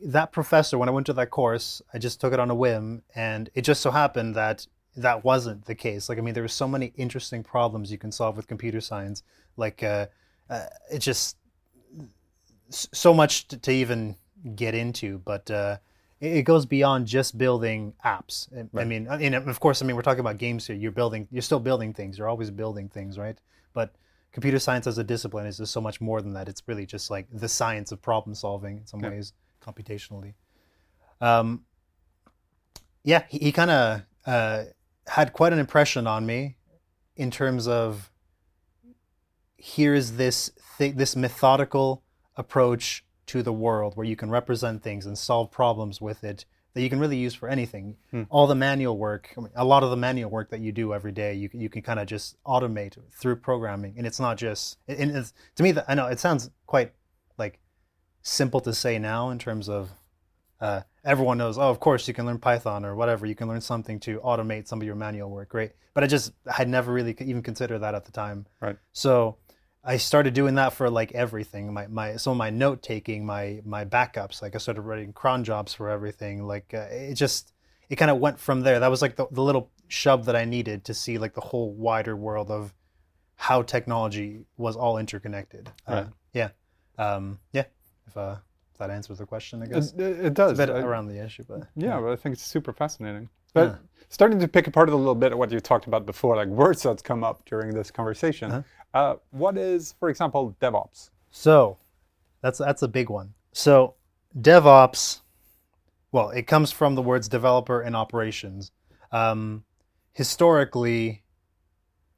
that 0.03 0.31
professor 0.31 0.77
when 0.77 0.89
I 0.89 0.91
went 0.91 1.05
to 1.07 1.13
that 1.13 1.29
course, 1.29 1.81
I 1.93 1.97
just 1.97 2.19
took 2.19 2.33
it 2.33 2.39
on 2.39 2.49
a 2.49 2.55
whim, 2.55 3.03
and 3.15 3.49
it 3.53 3.61
just 3.61 3.81
so 3.81 3.91
happened 3.91 4.35
that 4.35 4.67
that 4.97 5.23
wasn't 5.23 5.65
the 5.65 5.75
case. 5.75 6.09
Like 6.09 6.17
I 6.17 6.21
mean, 6.21 6.33
there 6.33 6.43
were 6.43 6.49
so 6.49 6.67
many 6.67 6.93
interesting 6.97 7.43
problems 7.43 7.91
you 7.91 7.97
can 7.97 8.11
solve 8.11 8.35
with 8.35 8.47
computer 8.47 8.81
science. 8.81 9.23
Like 9.57 9.83
uh, 9.83 10.07
uh, 10.49 10.65
it 10.91 10.99
just 10.99 11.37
so 12.69 13.13
much 13.13 13.47
to, 13.49 13.57
to 13.57 13.71
even 13.71 14.15
get 14.55 14.75
into, 14.75 15.19
but 15.19 15.49
uh, 15.51 15.77
it, 16.21 16.43
goes 16.43 16.65
beyond 16.65 17.07
just 17.07 17.37
building 17.37 17.93
apps. 18.05 18.47
I- 18.55 18.81
I 18.81 18.85
mean, 18.85 19.07
I 19.09 19.17
mean, 19.17 19.33
of 19.33 19.59
course, 19.59 19.81
I 19.81 19.85
mean 19.85 19.95
we're 19.95 20.01
talking 20.03 20.19
about 20.21 20.37
games 20.37 20.67
here. 20.67 20.75
You're 20.75 20.91
building, 20.91 21.27
you're 21.31 21.41
still 21.41 21.59
building 21.59 21.93
things. 21.93 22.17
You're 22.17 22.29
always 22.29 22.51
building 22.51 22.87
things, 22.89 23.17
right? 23.17 23.37
But 23.73 23.95
computer 24.31 24.59
science 24.59 24.87
as 24.87 24.97
a 24.97 25.03
discipline 25.03 25.45
is 25.47 25.57
just 25.57 25.73
so 25.73 25.81
much 25.81 25.99
more 25.99 26.21
than 26.21 26.33
that. 26.33 26.47
It's 26.47 26.61
really 26.67 26.85
just 26.85 27.09
like 27.11 27.27
the 27.33 27.49
science 27.49 27.91
of 27.91 28.01
problem 28.01 28.35
solving 28.35 28.77
in 28.77 28.85
some 28.87 29.01
Yeah. 29.01 29.09
ways, 29.09 29.33
computationally. 29.65 30.33
Um, 31.19 31.65
yeah, 33.03 33.23
he, 33.27 33.39
he 33.39 33.51
kind 33.51 33.71
of 33.71 34.01
uh, 34.25 34.63
had 35.07 35.33
quite 35.33 35.53
an 35.53 35.59
impression 35.59 36.07
on 36.07 36.25
me 36.25 36.55
in 37.15 37.31
terms 37.31 37.67
of 37.67 38.11
here's 39.57 40.13
this 40.13 40.51
thi- 40.77 40.91
this 40.91 41.15
methodical 41.15 42.03
approach 42.35 43.03
to 43.31 43.41
the 43.41 43.53
world 43.53 43.95
where 43.95 44.05
you 44.05 44.17
can 44.17 44.29
represent 44.29 44.83
things 44.83 45.05
and 45.05 45.17
solve 45.17 45.49
problems 45.51 46.01
with 46.01 46.21
it 46.25 46.43
that 46.73 46.81
you 46.81 46.89
can 46.89 46.99
really 46.99 47.15
use 47.15 47.33
for 47.33 47.47
anything. 47.47 47.95
Hmm. 48.11 48.23
All 48.29 48.45
the 48.45 48.55
manual 48.55 48.97
work, 48.97 49.33
I 49.37 49.41
mean, 49.41 49.51
a 49.55 49.63
lot 49.63 49.83
of 49.83 49.89
the 49.89 49.95
manual 49.95 50.29
work 50.29 50.49
that 50.49 50.59
you 50.59 50.73
do 50.73 50.93
every 50.93 51.13
day, 51.13 51.33
you 51.33 51.47
can, 51.47 51.61
you 51.61 51.69
can 51.69 51.81
kind 51.81 51.99
of 51.99 52.07
just 52.07 52.35
automate 52.43 52.97
through 53.09 53.37
programming, 53.37 53.95
and 53.97 54.05
it's 54.05 54.19
not 54.19 54.37
just. 54.37 54.77
And 54.87 55.11
it's, 55.11 55.33
to 55.55 55.63
me, 55.63 55.73
I 55.87 55.95
know 55.95 56.07
it 56.07 56.19
sounds 56.19 56.49
quite 56.65 56.91
like 57.37 57.59
simple 58.21 58.59
to 58.61 58.73
say 58.73 58.99
now 58.99 59.29
in 59.29 59.39
terms 59.39 59.69
of 59.69 59.91
uh, 60.59 60.81
everyone 61.05 61.37
knows. 61.37 61.57
Oh, 61.57 61.69
of 61.69 61.79
course 61.79 62.07
you 62.09 62.13
can 62.13 62.25
learn 62.25 62.37
Python 62.37 62.83
or 62.83 62.95
whatever. 62.95 63.25
You 63.25 63.35
can 63.35 63.47
learn 63.47 63.61
something 63.61 63.97
to 64.01 64.19
automate 64.19 64.67
some 64.67 64.81
of 64.81 64.85
your 64.85 64.95
manual 64.95 65.29
work, 65.29 65.49
great. 65.49 65.71
But 65.93 66.03
I 66.03 66.07
just 66.07 66.33
had 66.47 66.67
never 66.67 66.91
really 66.91 67.15
even 67.19 67.41
considered 67.41 67.79
that 67.79 67.95
at 67.95 68.03
the 68.03 68.11
time. 68.11 68.45
Right. 68.59 68.77
So 68.91 69.37
I 69.83 69.97
started 69.97 70.33
doing 70.33 70.55
that 70.55 70.73
for 70.73 70.89
like 70.89 71.11
everything. 71.13 71.73
My 71.73 71.87
my 71.87 72.15
some 72.17 72.31
of 72.31 72.37
my 72.37 72.49
note 72.51 72.83
taking, 72.83 73.25
my 73.25 73.61
my 73.65 73.83
backups. 73.85 74.41
Like 74.41 74.53
I 74.55 74.59
started 74.59 74.81
writing 74.81 75.11
cron 75.13 75.43
jobs 75.43 75.73
for 75.73 75.89
everything. 75.89 76.43
Like 76.43 76.73
uh, 76.73 76.87
it 76.91 77.15
just 77.15 77.53
it 77.89 77.95
kind 77.95 78.11
of 78.11 78.17
went 78.19 78.39
from 78.39 78.61
there. 78.61 78.79
That 78.79 78.89
was 78.91 79.01
like 79.01 79.15
the, 79.15 79.27
the 79.31 79.41
little 79.41 79.71
shove 79.87 80.25
that 80.25 80.35
I 80.35 80.45
needed 80.45 80.85
to 80.85 80.93
see 80.93 81.17
like 81.17 81.33
the 81.33 81.41
whole 81.41 81.73
wider 81.73 82.15
world 82.15 82.51
of 82.51 82.73
how 83.35 83.63
technology 83.63 84.45
was 84.57 84.75
all 84.75 84.97
interconnected. 84.99 85.69
Uh, 85.87 85.93
Right. 85.93 86.07
yeah. 86.33 86.49
Um, 86.99 87.39
yeah. 87.51 87.65
If 88.07 88.15
uh, 88.15 88.35
if 88.71 88.77
that 88.77 88.91
answers 88.91 89.17
the 89.17 89.25
question, 89.25 89.63
I 89.63 89.65
guess. 89.65 89.93
It, 89.93 89.99
it, 89.99 90.19
it 90.19 90.25
It's 90.27 90.35
does. 90.35 90.59
a 90.59 90.67
bit 90.67 90.69
I- 90.75 90.79
around 90.81 91.07
the 91.07 91.23
issue, 91.25 91.43
but 91.47 91.61
Yeah, 91.75 91.99
but 91.99 92.11
I 92.11 92.15
think 92.17 92.33
it's 92.33 92.45
super 92.45 92.71
fascinating. 92.71 93.29
But 93.53 93.67
Yeah. 93.69 93.75
starting 94.09 94.39
to 94.39 94.47
pick 94.47 94.67
apart 94.67 94.89
a 94.89 94.95
little 94.95 95.15
bit 95.15 95.31
of 95.33 95.39
what 95.39 95.51
you 95.51 95.59
talked 95.59 95.87
about 95.87 96.05
before, 96.05 96.35
like 96.35 96.47
words 96.47 96.83
that's 96.83 97.01
come 97.01 97.23
up 97.23 97.43
during 97.45 97.73
this 97.73 97.89
conversation. 97.89 98.51
Uh-huh. 98.51 98.61
Uh 98.93 99.15
what 99.31 99.57
is, 99.57 99.93
for 99.99 100.09
example, 100.09 100.55
DevOps? 100.61 101.09
So 101.31 101.77
that's 102.41 102.57
that's 102.59 102.81
a 102.81 102.87
big 102.87 103.09
one. 103.09 103.33
So 103.53 103.95
DevOps, 104.39 105.21
well, 106.11 106.29
it 106.29 106.47
comes 106.47 106.71
from 106.71 106.95
the 106.95 107.01
words 107.01 107.27
developer 107.27 107.81
and 107.81 107.95
operations. 107.95 108.71
Um, 109.11 109.63
historically, 110.13 111.23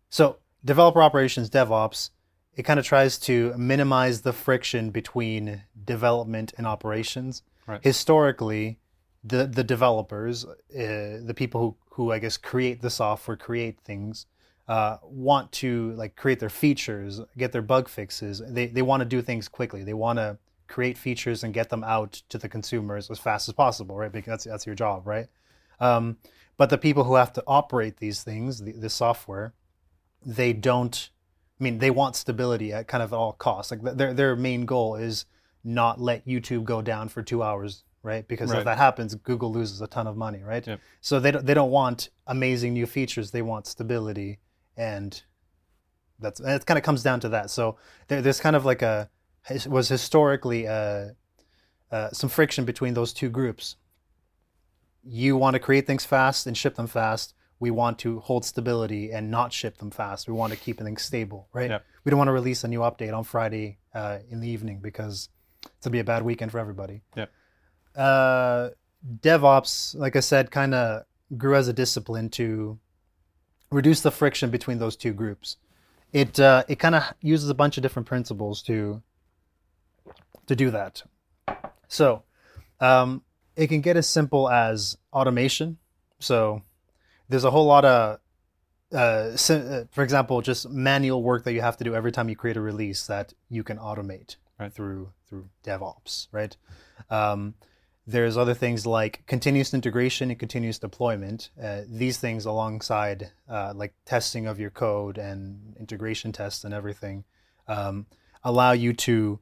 so 0.10 0.38
developer 0.64 1.02
operations, 1.02 1.50
DevOps, 1.50 2.12
it 2.56 2.64
kind 2.64 2.80
of 2.80 2.86
tries 2.86 3.18
to 3.20 3.54
minimize 3.58 4.22
the 4.22 4.34
friction 4.34 4.92
between 4.92 5.64
development 5.86 6.54
and 6.58 6.68
operations. 6.68 7.44
Right. 7.66 7.84
Historically, 7.84 8.80
the 9.24 9.48
the 9.48 9.64
developers, 9.64 10.46
uh, 10.46 10.54
the 10.72 11.34
people 11.36 11.62
who 11.62 11.76
who 11.92 12.12
I 12.12 12.20
guess 12.20 12.38
create 12.38 12.82
the 12.82 12.90
software, 12.90 13.38
create 13.38 13.80
things, 13.82 14.26
uh, 14.68 14.98
want 15.04 15.52
to 15.52 15.92
like 15.94 16.16
create 16.16 16.40
their 16.40 16.50
features, 16.50 17.20
get 17.38 17.52
their 17.52 17.62
bug 17.62 17.90
fixes. 17.90 18.42
They 18.48 18.68
they 18.68 18.82
want 18.82 19.02
to 19.02 19.06
do 19.06 19.22
things 19.22 19.48
quickly. 19.48 19.84
They 19.84 19.94
want 19.94 20.20
to 20.20 20.38
create 20.68 20.98
features 20.98 21.44
and 21.44 21.54
get 21.54 21.70
them 21.70 21.84
out 21.84 22.14
to 22.30 22.38
the 22.38 22.50
consumers 22.50 23.12
as 23.12 23.20
fast 23.20 23.48
as 23.50 23.54
possible, 23.54 23.96
right? 23.96 24.12
Because 24.12 24.32
that's 24.32 24.44
that's 24.46 24.66
your 24.66 24.76
job, 24.76 25.06
right? 25.06 25.28
Um, 25.80 26.18
but 26.58 26.70
the 26.70 26.78
people 26.78 27.04
who 27.04 27.16
have 27.16 27.34
to 27.34 27.44
operate 27.48 27.98
these 27.98 28.24
things, 28.24 28.60
the, 28.60 28.72
the 28.72 28.90
software, 28.90 29.54
they 30.26 30.54
don't. 30.54 31.10
I 31.60 31.64
mean, 31.64 31.80
they 31.80 31.92
want 31.92 32.16
stability 32.16 32.74
at 32.74 32.88
kind 32.88 33.04
of 33.04 33.14
all 33.14 33.34
costs. 33.34 33.72
Like 33.72 33.82
their 33.98 34.14
their 34.14 34.36
main 34.36 34.66
goal 34.66 34.96
is 34.96 35.26
not 35.64 36.00
let 36.00 36.26
YouTube 36.26 36.64
go 36.64 36.82
down 36.82 37.10
for 37.10 37.22
two 37.22 37.42
hours, 37.44 37.84
right? 38.02 38.28
Because 38.28 38.52
Right. 38.52 38.60
if 38.60 38.66
that 38.66 38.78
happens, 38.78 39.16
Google 39.16 39.52
loses 39.52 39.82
a 39.82 39.88
ton 39.88 40.08
of 40.08 40.18
money, 40.18 40.42
right? 40.44 40.66
Yep. 40.66 40.80
So 41.02 41.20
they 41.20 41.32
don't, 41.32 41.46
they 41.46 41.54
don't 41.54 41.72
want 41.72 42.10
amazing 42.28 42.74
new 42.74 42.86
features. 42.86 43.32
They 43.32 43.42
want 43.42 43.66
stability, 43.66 44.40
and 44.78 45.22
that's 46.20 46.40
and 46.40 46.50
it 46.50 46.66
kind 46.66 46.78
of 46.78 46.84
comes 46.84 47.04
down 47.04 47.20
to 47.22 47.30
that. 47.30 47.50
So 47.50 47.78
there, 48.08 48.22
there's 48.22 48.40
kind 48.40 48.56
of 48.56 48.66
like 48.66 48.82
a 48.82 49.10
was 49.68 49.90
historically 49.90 50.68
uh, 50.68 51.10
uh, 51.92 52.10
some 52.12 52.30
friction 52.30 52.66
between 52.66 52.94
those 52.94 53.14
two 53.14 53.30
groups. 53.30 53.76
You 55.04 55.36
want 55.36 55.56
to 55.56 55.60
create 55.60 55.86
things 55.86 56.06
fast 56.06 56.48
and 56.48 56.58
ship 56.58 56.76
them 56.76 56.88
fast. 56.88 57.34
We 57.60 57.72
want 57.72 58.00
to 58.00 58.20
hold 58.22 58.46
stability 58.46 59.12
and 59.12 59.30
not 59.30 59.54
ship 59.54 59.78
them 59.78 59.92
fast. 59.92 60.28
We 60.28 60.34
want 60.34 60.54
to 60.54 60.60
keep 60.60 60.80
things 60.80 61.02
stable, 61.02 61.48
right? 61.54 61.70
Yep. 61.70 61.86
We 62.04 62.10
don't 62.10 62.18
want 62.18 62.30
to 62.30 62.34
release 62.34 62.64
a 62.64 62.68
new 62.68 62.80
update 62.80 63.16
on 63.16 63.24
Friday 63.24 63.78
uh, 63.94 64.20
in 64.30 64.40
the 64.40 64.50
evening 64.50 64.80
because 64.82 65.30
it's 65.64 65.86
gonna 65.86 65.92
be 65.92 66.00
a 66.00 66.04
bad 66.04 66.24
weekend 66.24 66.52
for 66.52 66.60
everybody. 66.60 67.02
Yep. 67.16 67.32
Uh, 67.96 68.70
DevOps, 69.20 69.96
like 69.96 70.16
I 70.16 70.22
said, 70.22 70.52
kind 70.52 70.74
of 70.74 71.04
grew 71.38 71.56
as 71.56 71.68
a 71.68 71.74
discipline 71.74 72.30
to 72.30 72.80
reduce 73.74 74.02
the 74.02 74.12
friction 74.12 74.50
between 74.50 74.78
those 74.80 74.96
two 74.96 75.14
groups. 75.14 75.58
It 76.12 76.40
uh, 76.40 76.64
it 76.68 76.78
kind 76.80 76.96
of 76.96 77.04
uses 77.22 77.50
a 77.50 77.54
bunch 77.56 77.78
of 77.78 77.84
different 77.84 78.08
principles 78.08 78.62
to 78.64 79.02
to 80.48 80.56
do 80.56 80.72
that. 80.72 81.04
So, 81.88 82.24
um, 82.80 83.24
it 83.56 83.68
can 83.68 83.82
get 83.82 83.98
as 83.98 84.08
simple 84.08 84.50
as 84.50 84.98
automation. 85.12 85.78
So, 86.20 86.62
there's 87.30 87.44
a 87.44 87.52
whole 87.52 87.66
lot 87.66 87.86
of, 87.86 88.20
uh, 88.94 88.98
uh, 88.98 89.84
for 89.92 90.04
example, 90.04 90.42
just 90.42 90.70
manual 90.70 91.24
work 91.24 91.44
that 91.46 91.54
you 91.54 91.62
have 91.62 91.78
to 91.78 91.84
do 91.84 91.96
every 91.96 92.12
time 92.12 92.30
you 92.30 92.36
create 92.36 92.58
a 92.58 92.62
release 92.62 93.08
that 93.08 93.34
you 93.50 93.64
can 93.64 93.78
automate 93.78 94.36
Right. 94.60 94.72
through 94.72 95.12
through 95.28 95.50
DevOps, 95.64 96.28
right? 96.32 96.56
Um, 97.10 97.56
there's 98.06 98.38
other 98.38 98.54
things 98.54 98.86
like 98.86 99.26
continuous 99.28 99.74
integration 99.74 100.30
and 100.30 100.40
continuous 100.40 100.80
deployment. 100.80 101.50
Uh, 101.62 101.82
these 101.88 102.18
things, 102.18 102.46
alongside 102.46 103.32
uh, 103.50 103.74
like 103.76 103.94
testing 104.06 104.46
of 104.46 104.60
your 104.60 104.70
code 104.70 105.18
and 105.18 105.76
integration 105.80 106.32
tests 106.32 106.64
and 106.64 106.74
everything, 106.74 107.24
um, 107.68 108.06
allow 108.44 108.72
you 108.74 108.94
to 108.94 109.40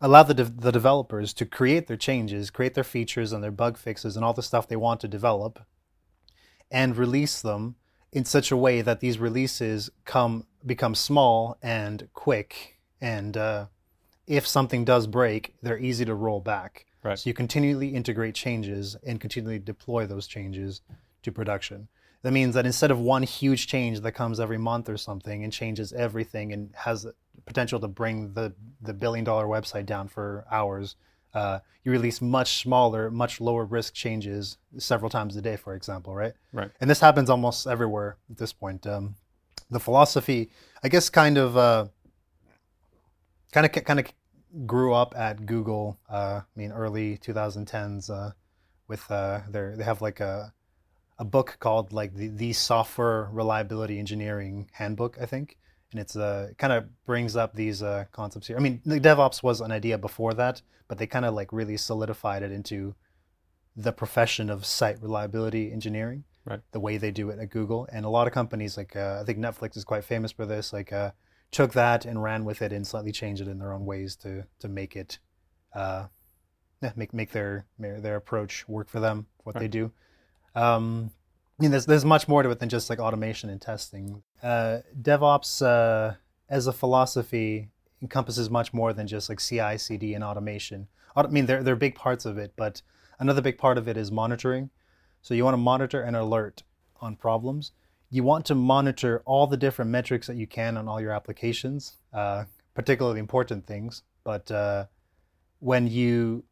allow 0.00 0.22
the, 0.22 0.34
de- 0.34 0.44
the 0.44 0.70
developers 0.70 1.32
to 1.32 1.46
create 1.46 1.86
their 1.86 1.96
changes, 1.96 2.50
create 2.50 2.74
their 2.74 2.84
features 2.84 3.32
and 3.32 3.42
their 3.42 3.50
bug 3.50 3.76
fixes 3.76 4.16
and 4.16 4.24
all 4.24 4.34
the 4.34 4.42
stuff 4.42 4.68
they 4.68 4.76
want 4.76 5.00
to 5.00 5.08
develop, 5.08 5.64
and 6.70 6.96
release 6.96 7.40
them 7.40 7.74
in 8.12 8.24
such 8.24 8.52
a 8.52 8.56
way 8.56 8.80
that 8.80 9.00
these 9.00 9.18
releases 9.18 9.90
come 10.04 10.46
become 10.64 10.94
small 10.94 11.58
and 11.62 12.08
quick 12.14 12.74
and 13.00 13.36
uh, 13.36 13.66
if 14.26 14.46
something 14.46 14.84
does 14.84 15.06
break, 15.06 15.54
they're 15.62 15.78
easy 15.78 16.04
to 16.04 16.14
roll 16.14 16.40
back. 16.40 16.86
Right. 17.04 17.18
So 17.18 17.28
you 17.28 17.34
continually 17.34 17.88
integrate 17.88 18.34
changes 18.34 18.96
and 19.06 19.20
continually 19.20 19.58
deploy 19.58 20.06
those 20.06 20.26
changes 20.26 20.80
to 21.22 21.30
production. 21.30 21.88
That 22.22 22.32
means 22.32 22.54
that 22.54 22.64
instead 22.64 22.90
of 22.90 22.98
one 22.98 23.22
huge 23.22 23.66
change 23.66 24.00
that 24.00 24.12
comes 24.12 24.40
every 24.40 24.56
month 24.56 24.88
or 24.88 24.96
something 24.96 25.44
and 25.44 25.52
changes 25.52 25.92
everything 25.92 26.54
and 26.54 26.70
has 26.74 27.02
the 27.02 27.14
potential 27.44 27.78
to 27.80 27.88
bring 27.88 28.32
the, 28.32 28.54
the 28.80 28.94
billion 28.94 29.24
dollar 29.24 29.44
website 29.44 29.84
down 29.84 30.08
for 30.08 30.46
hours, 30.50 30.96
uh, 31.34 31.58
you 31.82 31.92
release 31.92 32.22
much 32.22 32.62
smaller, 32.62 33.10
much 33.10 33.42
lower 33.42 33.66
risk 33.66 33.92
changes 33.92 34.56
several 34.78 35.10
times 35.10 35.36
a 35.36 35.42
day, 35.42 35.56
for 35.56 35.74
example, 35.74 36.14
right? 36.14 36.32
Right. 36.54 36.70
And 36.80 36.88
this 36.88 37.00
happens 37.00 37.28
almost 37.28 37.66
everywhere 37.66 38.16
at 38.30 38.38
this 38.38 38.54
point. 38.54 38.86
Um, 38.86 39.16
the 39.70 39.80
philosophy, 39.80 40.50
I 40.82 40.88
guess, 40.88 41.10
kind 41.10 41.36
of, 41.36 41.58
uh, 41.58 41.86
kind 43.52 43.66
of, 43.66 43.84
kind 43.84 44.00
of 44.00 44.06
grew 44.66 44.92
up 44.94 45.14
at 45.16 45.46
Google. 45.46 45.98
Uh, 46.08 46.40
I 46.44 46.58
mean, 46.58 46.72
early 46.72 47.18
2010s 47.18 48.10
uh, 48.10 48.32
with 48.88 49.10
uh, 49.10 49.40
their 49.48 49.76
they 49.76 49.84
have 49.84 50.02
like 50.02 50.20
a 50.20 50.52
a 51.18 51.24
book 51.24 51.56
called 51.60 51.92
like 51.92 52.14
the, 52.14 52.28
the 52.28 52.52
Software 52.52 53.28
Reliability 53.32 53.98
Engineering 53.98 54.68
Handbook, 54.72 55.16
I 55.20 55.26
think, 55.26 55.56
and 55.92 56.00
it's 56.00 56.16
uh 56.16 56.50
kind 56.58 56.72
of 56.72 56.86
brings 57.04 57.36
up 57.36 57.54
these 57.54 57.82
uh, 57.82 58.04
concepts 58.12 58.46
here. 58.46 58.56
I 58.56 58.60
mean, 58.60 58.80
the 58.84 59.00
DevOps 59.00 59.42
was 59.42 59.60
an 59.60 59.72
idea 59.72 59.98
before 59.98 60.34
that, 60.34 60.62
but 60.88 60.98
they 60.98 61.06
kind 61.06 61.24
of 61.24 61.34
like 61.34 61.52
really 61.52 61.76
solidified 61.76 62.42
it 62.42 62.52
into 62.52 62.94
the 63.76 63.92
profession 63.92 64.50
of 64.50 64.64
site 64.64 65.02
reliability 65.02 65.72
engineering. 65.72 66.24
Right. 66.44 66.60
The 66.72 66.80
way 66.80 66.98
they 66.98 67.10
do 67.10 67.30
it 67.30 67.38
at 67.38 67.48
Google, 67.48 67.88
and 67.90 68.04
a 68.04 68.10
lot 68.10 68.26
of 68.26 68.34
companies 68.34 68.76
like 68.76 68.94
uh, 68.96 69.18
I 69.20 69.24
think 69.24 69.38
Netflix 69.38 69.78
is 69.78 69.84
quite 69.84 70.04
famous 70.04 70.30
for 70.30 70.44
this. 70.44 70.74
Like 70.74 70.92
uh, 70.92 71.12
took 71.54 71.72
that 71.72 72.04
and 72.04 72.22
ran 72.22 72.44
with 72.44 72.60
it 72.60 72.72
and 72.72 72.86
slightly 72.86 73.12
changed 73.12 73.40
it 73.40 73.48
in 73.48 73.58
their 73.58 73.72
own 73.72 73.86
ways 73.86 74.16
to 74.16 74.44
to 74.58 74.68
make 74.68 74.96
it 74.96 75.18
uh, 75.74 76.06
make 76.96 77.14
make 77.14 77.30
their 77.30 77.64
their 77.78 78.16
approach 78.16 78.68
work 78.68 78.88
for 78.88 79.00
them 79.00 79.26
what 79.44 79.58
they 79.58 79.68
do. 79.68 79.92
Um, 80.54 81.10
I 81.58 81.62
mean, 81.62 81.70
there's 81.70 81.86
there's 81.86 82.04
much 82.04 82.26
more 82.26 82.42
to 82.42 82.50
it 82.50 82.58
than 82.58 82.68
just 82.68 82.90
like 82.90 82.98
automation 82.98 83.48
and 83.50 83.60
testing. 83.60 84.22
Uh, 84.42 84.78
DevOps 85.00 85.64
uh, 85.64 86.16
as 86.48 86.66
a 86.66 86.72
philosophy 86.72 87.68
encompasses 88.02 88.50
much 88.50 88.74
more 88.74 88.92
than 88.92 89.06
just 89.06 89.28
like 89.28 89.38
CI, 89.38 89.78
CD, 89.78 90.14
and 90.14 90.24
automation. 90.24 90.88
I 91.16 91.26
mean, 91.28 91.46
they're 91.46 91.62
they're 91.62 91.76
big 91.76 91.94
parts 91.94 92.24
of 92.26 92.36
it, 92.36 92.52
but 92.56 92.82
another 93.20 93.40
big 93.40 93.58
part 93.58 93.78
of 93.78 93.86
it 93.86 93.96
is 93.96 94.10
monitoring. 94.10 94.70
So 95.22 95.34
you 95.34 95.44
want 95.44 95.54
to 95.54 95.58
monitor 95.58 96.02
and 96.02 96.16
alert 96.16 96.64
on 97.00 97.16
problems. 97.16 97.72
You 98.10 98.22
want 98.22 98.46
to 98.46 98.54
monitor 98.54 99.22
all 99.24 99.46
the 99.46 99.56
different 99.56 99.90
metrics 99.90 100.26
that 100.26 100.36
you 100.36 100.46
can 100.46 100.76
on 100.76 100.88
all 100.88 101.00
your 101.00 101.12
applications, 101.12 101.98
uh, 102.12 102.44
particularly 102.74 103.20
important 103.20 103.66
things. 103.66 104.02
But 104.22 104.50
uh, 104.50 104.86
when 105.58 105.86
you 105.88 106.44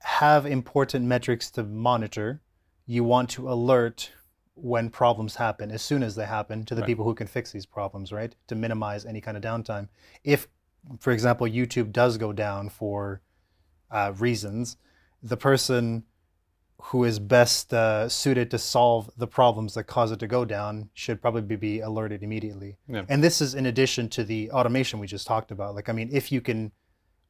have 0.00 0.44
important 0.44 1.06
metrics 1.06 1.50
to 1.52 1.64
monitor, 1.64 2.42
you 2.86 3.02
want 3.04 3.30
to 3.30 3.48
alert 3.48 4.12
when 4.54 4.88
problems 4.90 5.34
happen 5.36 5.70
as 5.70 5.82
soon 5.82 6.02
as 6.02 6.14
they 6.14 6.26
happen 6.26 6.64
to 6.64 6.74
the 6.74 6.82
Right. 6.82 6.86
people 6.86 7.04
who 7.04 7.14
can 7.14 7.26
fix 7.26 7.50
these 7.50 7.66
problems, 7.66 8.12
right? 8.12 8.34
To 8.48 8.54
minimize 8.54 9.04
any 9.04 9.20
kind 9.20 9.36
of 9.36 9.42
downtime. 9.42 9.88
If, 10.22 10.46
for 11.00 11.12
example, 11.12 11.46
YouTube 11.46 11.90
does 11.92 12.18
go 12.18 12.32
down 12.32 12.68
for 12.68 13.20
uh, 13.90 14.12
reasons, 14.18 14.76
the 15.22 15.36
person 15.36 16.04
who 16.88 17.04
is 17.04 17.18
best 17.18 17.72
uh, 17.72 18.06
suited 18.08 18.50
to 18.50 18.58
solve 18.58 19.10
the 19.16 19.26
problems 19.26 19.72
that 19.72 19.84
cause 19.84 20.12
it 20.12 20.18
to 20.18 20.26
go 20.26 20.44
down 20.44 20.90
should 20.92 21.20
probably 21.20 21.56
be 21.56 21.80
alerted 21.80 22.22
immediately. 22.22 22.76
Yeah. 22.86 23.04
And 23.08 23.24
this 23.24 23.40
is 23.40 23.54
in 23.54 23.64
addition 23.66 24.10
to 24.10 24.22
the 24.22 24.50
automation 24.50 24.98
we 24.98 25.06
just 25.06 25.26
talked 25.26 25.50
about. 25.50 25.74
Like, 25.74 25.88
I 25.88 25.92
mean, 25.92 26.10
if 26.12 26.30
you 26.30 26.42
can 26.42 26.72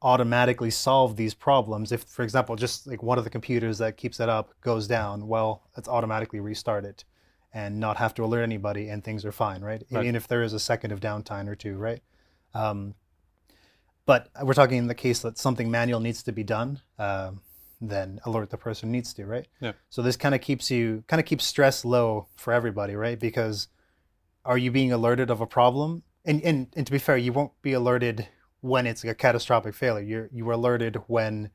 automatically 0.01 0.69
solve 0.69 1.15
these 1.15 1.33
problems, 1.33 1.93
if, 1.93 2.03
for 2.03 2.23
example, 2.23 2.57
just 2.57 2.85
like 2.85 3.01
one 3.01 3.17
of 3.17 3.23
the 3.23 3.29
computers 3.29 3.77
that 3.77 3.95
keeps 3.95 4.19
it 4.19 4.27
up 4.27 4.53
goes 4.59 4.87
down, 4.87 5.25
well, 5.25 5.63
let's 5.77 5.87
automatically 5.87 6.41
restart 6.41 6.83
it 6.83 7.05
and 7.53 7.79
not 7.79 7.95
have 7.95 8.13
to 8.15 8.25
alert 8.25 8.43
anybody 8.43 8.89
and 8.89 9.05
things 9.05 9.23
are 9.23 9.31
fine, 9.31 9.61
right? 9.61 9.83
Right. 9.89 10.03
Even 10.03 10.17
if 10.17 10.27
there 10.27 10.43
is 10.43 10.51
a 10.51 10.59
second 10.59 10.91
of 10.91 10.99
downtime 10.99 11.47
or 11.47 11.55
two, 11.55 11.77
right? 11.77 12.01
Um, 12.53 12.93
but 14.05 14.29
we're 14.43 14.53
talking 14.53 14.79
in 14.79 14.87
the 14.87 14.95
case 14.95 15.19
that 15.19 15.37
something 15.37 15.71
manual 15.71 16.01
needs 16.01 16.23
to 16.23 16.33
be 16.33 16.43
done, 16.43 16.81
um, 16.99 17.41
then 17.81 18.19
alert 18.25 18.49
the 18.49 18.57
person 18.57 18.91
needs 18.91 19.13
to, 19.13 19.25
right? 19.25 19.47
Yeah. 19.59 19.73
So 19.89 20.01
this 20.01 20.17
kind 20.17 20.35
of 20.35 20.41
keeps 20.41 20.69
you 20.71 21.03
kind 21.07 21.19
of 21.19 21.25
keeps 21.25 21.45
stress 21.45 21.85
low 21.85 22.27
for 22.35 22.53
everybody, 22.53 22.95
right? 22.95 23.19
Because 23.19 23.67
are 24.43 24.57
you 24.57 24.71
being 24.71 24.91
alerted 24.91 25.29
of 25.29 25.41
a 25.41 25.47
problem? 25.47 26.03
And 26.23 26.41
and, 26.43 26.67
and 26.75 26.85
to 26.85 26.91
be 26.91 26.99
fair, 26.99 27.17
you 27.17 27.33
won't 27.33 27.51
be 27.61 27.73
alerted 27.73 28.27
when 28.61 28.87
it's 28.87 29.03
a 29.03 29.13
catastrophic 29.13 29.75
failure. 29.75 30.05
You're 30.05 30.29
you 30.31 30.45
were 30.45 30.53
alerted 30.53 30.97
when 31.07 31.51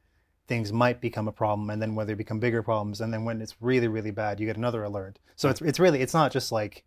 things 0.47 0.73
might 0.73 1.01
become 1.01 1.29
a 1.29 1.33
problem, 1.33 1.71
and 1.71 1.81
then 1.81 1.95
when 1.95 2.07
they 2.07 2.15
become 2.15 2.41
bigger 2.41 2.63
problems, 2.63 3.01
and 3.01 3.13
then 3.13 3.25
when 3.25 3.41
it's 3.41 3.57
really 3.61 3.89
really 3.89 4.11
bad, 4.11 4.41
you 4.41 4.47
get 4.47 4.57
another 4.57 4.83
alert. 4.85 5.19
So 5.37 5.49
it's 5.49 5.61
it's 5.61 5.81
really 5.81 6.01
it's 6.01 6.15
not 6.15 6.33
just 6.33 6.53
like 6.53 6.85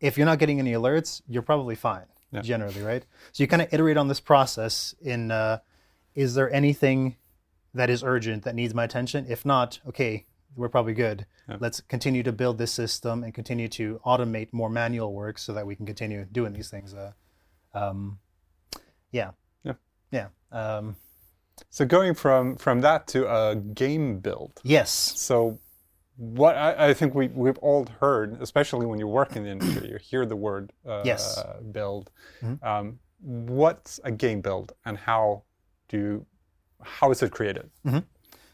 if 0.00 0.16
you're 0.16 0.26
not 0.26 0.38
getting 0.38 0.58
any 0.58 0.72
alerts, 0.72 1.22
you're 1.28 1.42
probably 1.42 1.74
fine 1.76 2.06
Yeah. 2.32 2.40
generally, 2.42 2.82
right? 2.82 3.04
So 3.32 3.42
you 3.42 3.46
kind 3.48 3.62
of 3.62 3.72
iterate 3.72 3.96
on 3.96 4.08
this 4.08 4.20
process 4.20 4.94
in 5.00 5.30
uh, 5.30 5.58
is 6.14 6.34
there 6.34 6.52
anything 6.52 7.16
that 7.74 7.90
is 7.90 8.02
urgent 8.04 8.42
that 8.44 8.54
needs 8.54 8.74
my 8.74 8.84
attention? 8.84 9.26
If 9.28 9.44
not, 9.44 9.80
okay, 9.88 10.26
we're 10.56 10.68
probably 10.68 10.94
good. 10.94 11.26
Yeah. 11.48 11.56
Let's 11.60 11.80
continue 11.80 12.22
to 12.24 12.32
build 12.32 12.58
this 12.58 12.72
system 12.72 13.24
and 13.24 13.32
continue 13.34 13.68
to 13.68 14.00
automate 14.04 14.52
more 14.52 14.68
manual 14.70 15.12
work 15.14 15.38
so 15.38 15.52
that 15.54 15.66
we 15.66 15.74
can 15.74 15.86
continue 15.86 16.24
doing 16.30 16.52
these 16.52 16.68
things. 16.70 16.94
Uh, 16.94 17.12
um, 17.74 18.18
yeah. 19.10 19.30
Yeah. 19.64 19.74
Yeah. 20.10 20.28
Um, 20.50 20.96
So 21.70 21.84
going 21.86 22.14
from 22.14 22.56
from 22.56 22.80
that 22.82 23.06
to 23.08 23.26
a 23.32 23.56
game 23.56 24.18
build. 24.20 24.60
yes. 24.62 24.90
So 24.90 25.58
what 26.16 26.56
I, 26.56 26.88
I 26.90 26.94
think 26.94 27.14
we 27.14 27.28
we've 27.28 27.58
all 27.58 27.86
heard, 28.00 28.40
especially 28.42 28.84
when 28.86 28.98
you 28.98 29.08
work 29.08 29.34
in 29.36 29.44
the 29.44 29.50
industry, 29.50 29.88
you 29.90 29.96
hear 29.96 30.26
the 30.26 30.36
word 30.36 30.72
uh, 30.86 31.02
Yes. 31.04 31.42
build. 31.72 32.10
Mhm. 32.42 32.62
Um, 32.62 32.98
what's 33.20 33.98
a 34.04 34.10
game 34.10 34.40
build, 34.42 34.72
and 34.84 34.98
how 34.98 35.44
do 35.88 35.96
you, 35.98 36.26
how 36.82 37.10
is 37.10 37.22
it 37.22 37.32
created? 37.32 37.70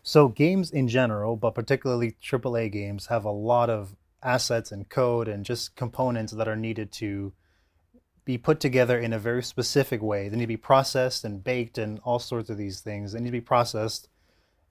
So 0.03 0.29
games 0.29 0.71
in 0.71 0.89
general, 0.89 1.37
but 1.37 1.55
particularly 1.55 2.17
AAA 2.23 2.73
games, 2.73 3.07
have 3.07 3.25
a 3.25 3.31
lot 3.31 3.69
of 3.69 3.95
assets 4.23 4.73
and 4.73 4.89
code 4.89 5.29
and 5.29 5.45
just 5.45 5.77
components 5.77 6.33
that 6.33 6.49
are 6.49 6.57
needed 6.57 6.91
to 6.93 7.33
be 8.25 8.39
put 8.39 8.61
together 8.61 8.99
in 8.99 9.13
a 9.13 9.19
very 9.19 9.43
specific 9.43 10.03
way. 10.03 10.29
They 10.29 10.37
need 10.37 10.45
to 10.45 10.49
be 10.49 10.57
processed 10.57 11.25
and 11.25 11.43
baked 11.43 11.79
and 11.79 11.99
all 12.05 12.19
sorts 12.19 12.51
of 12.51 12.59
these 12.59 12.81
things. 12.81 13.13
They 13.13 13.21
need 13.21 13.27
to 13.27 13.33
be 13.33 13.41
processed 13.41 14.09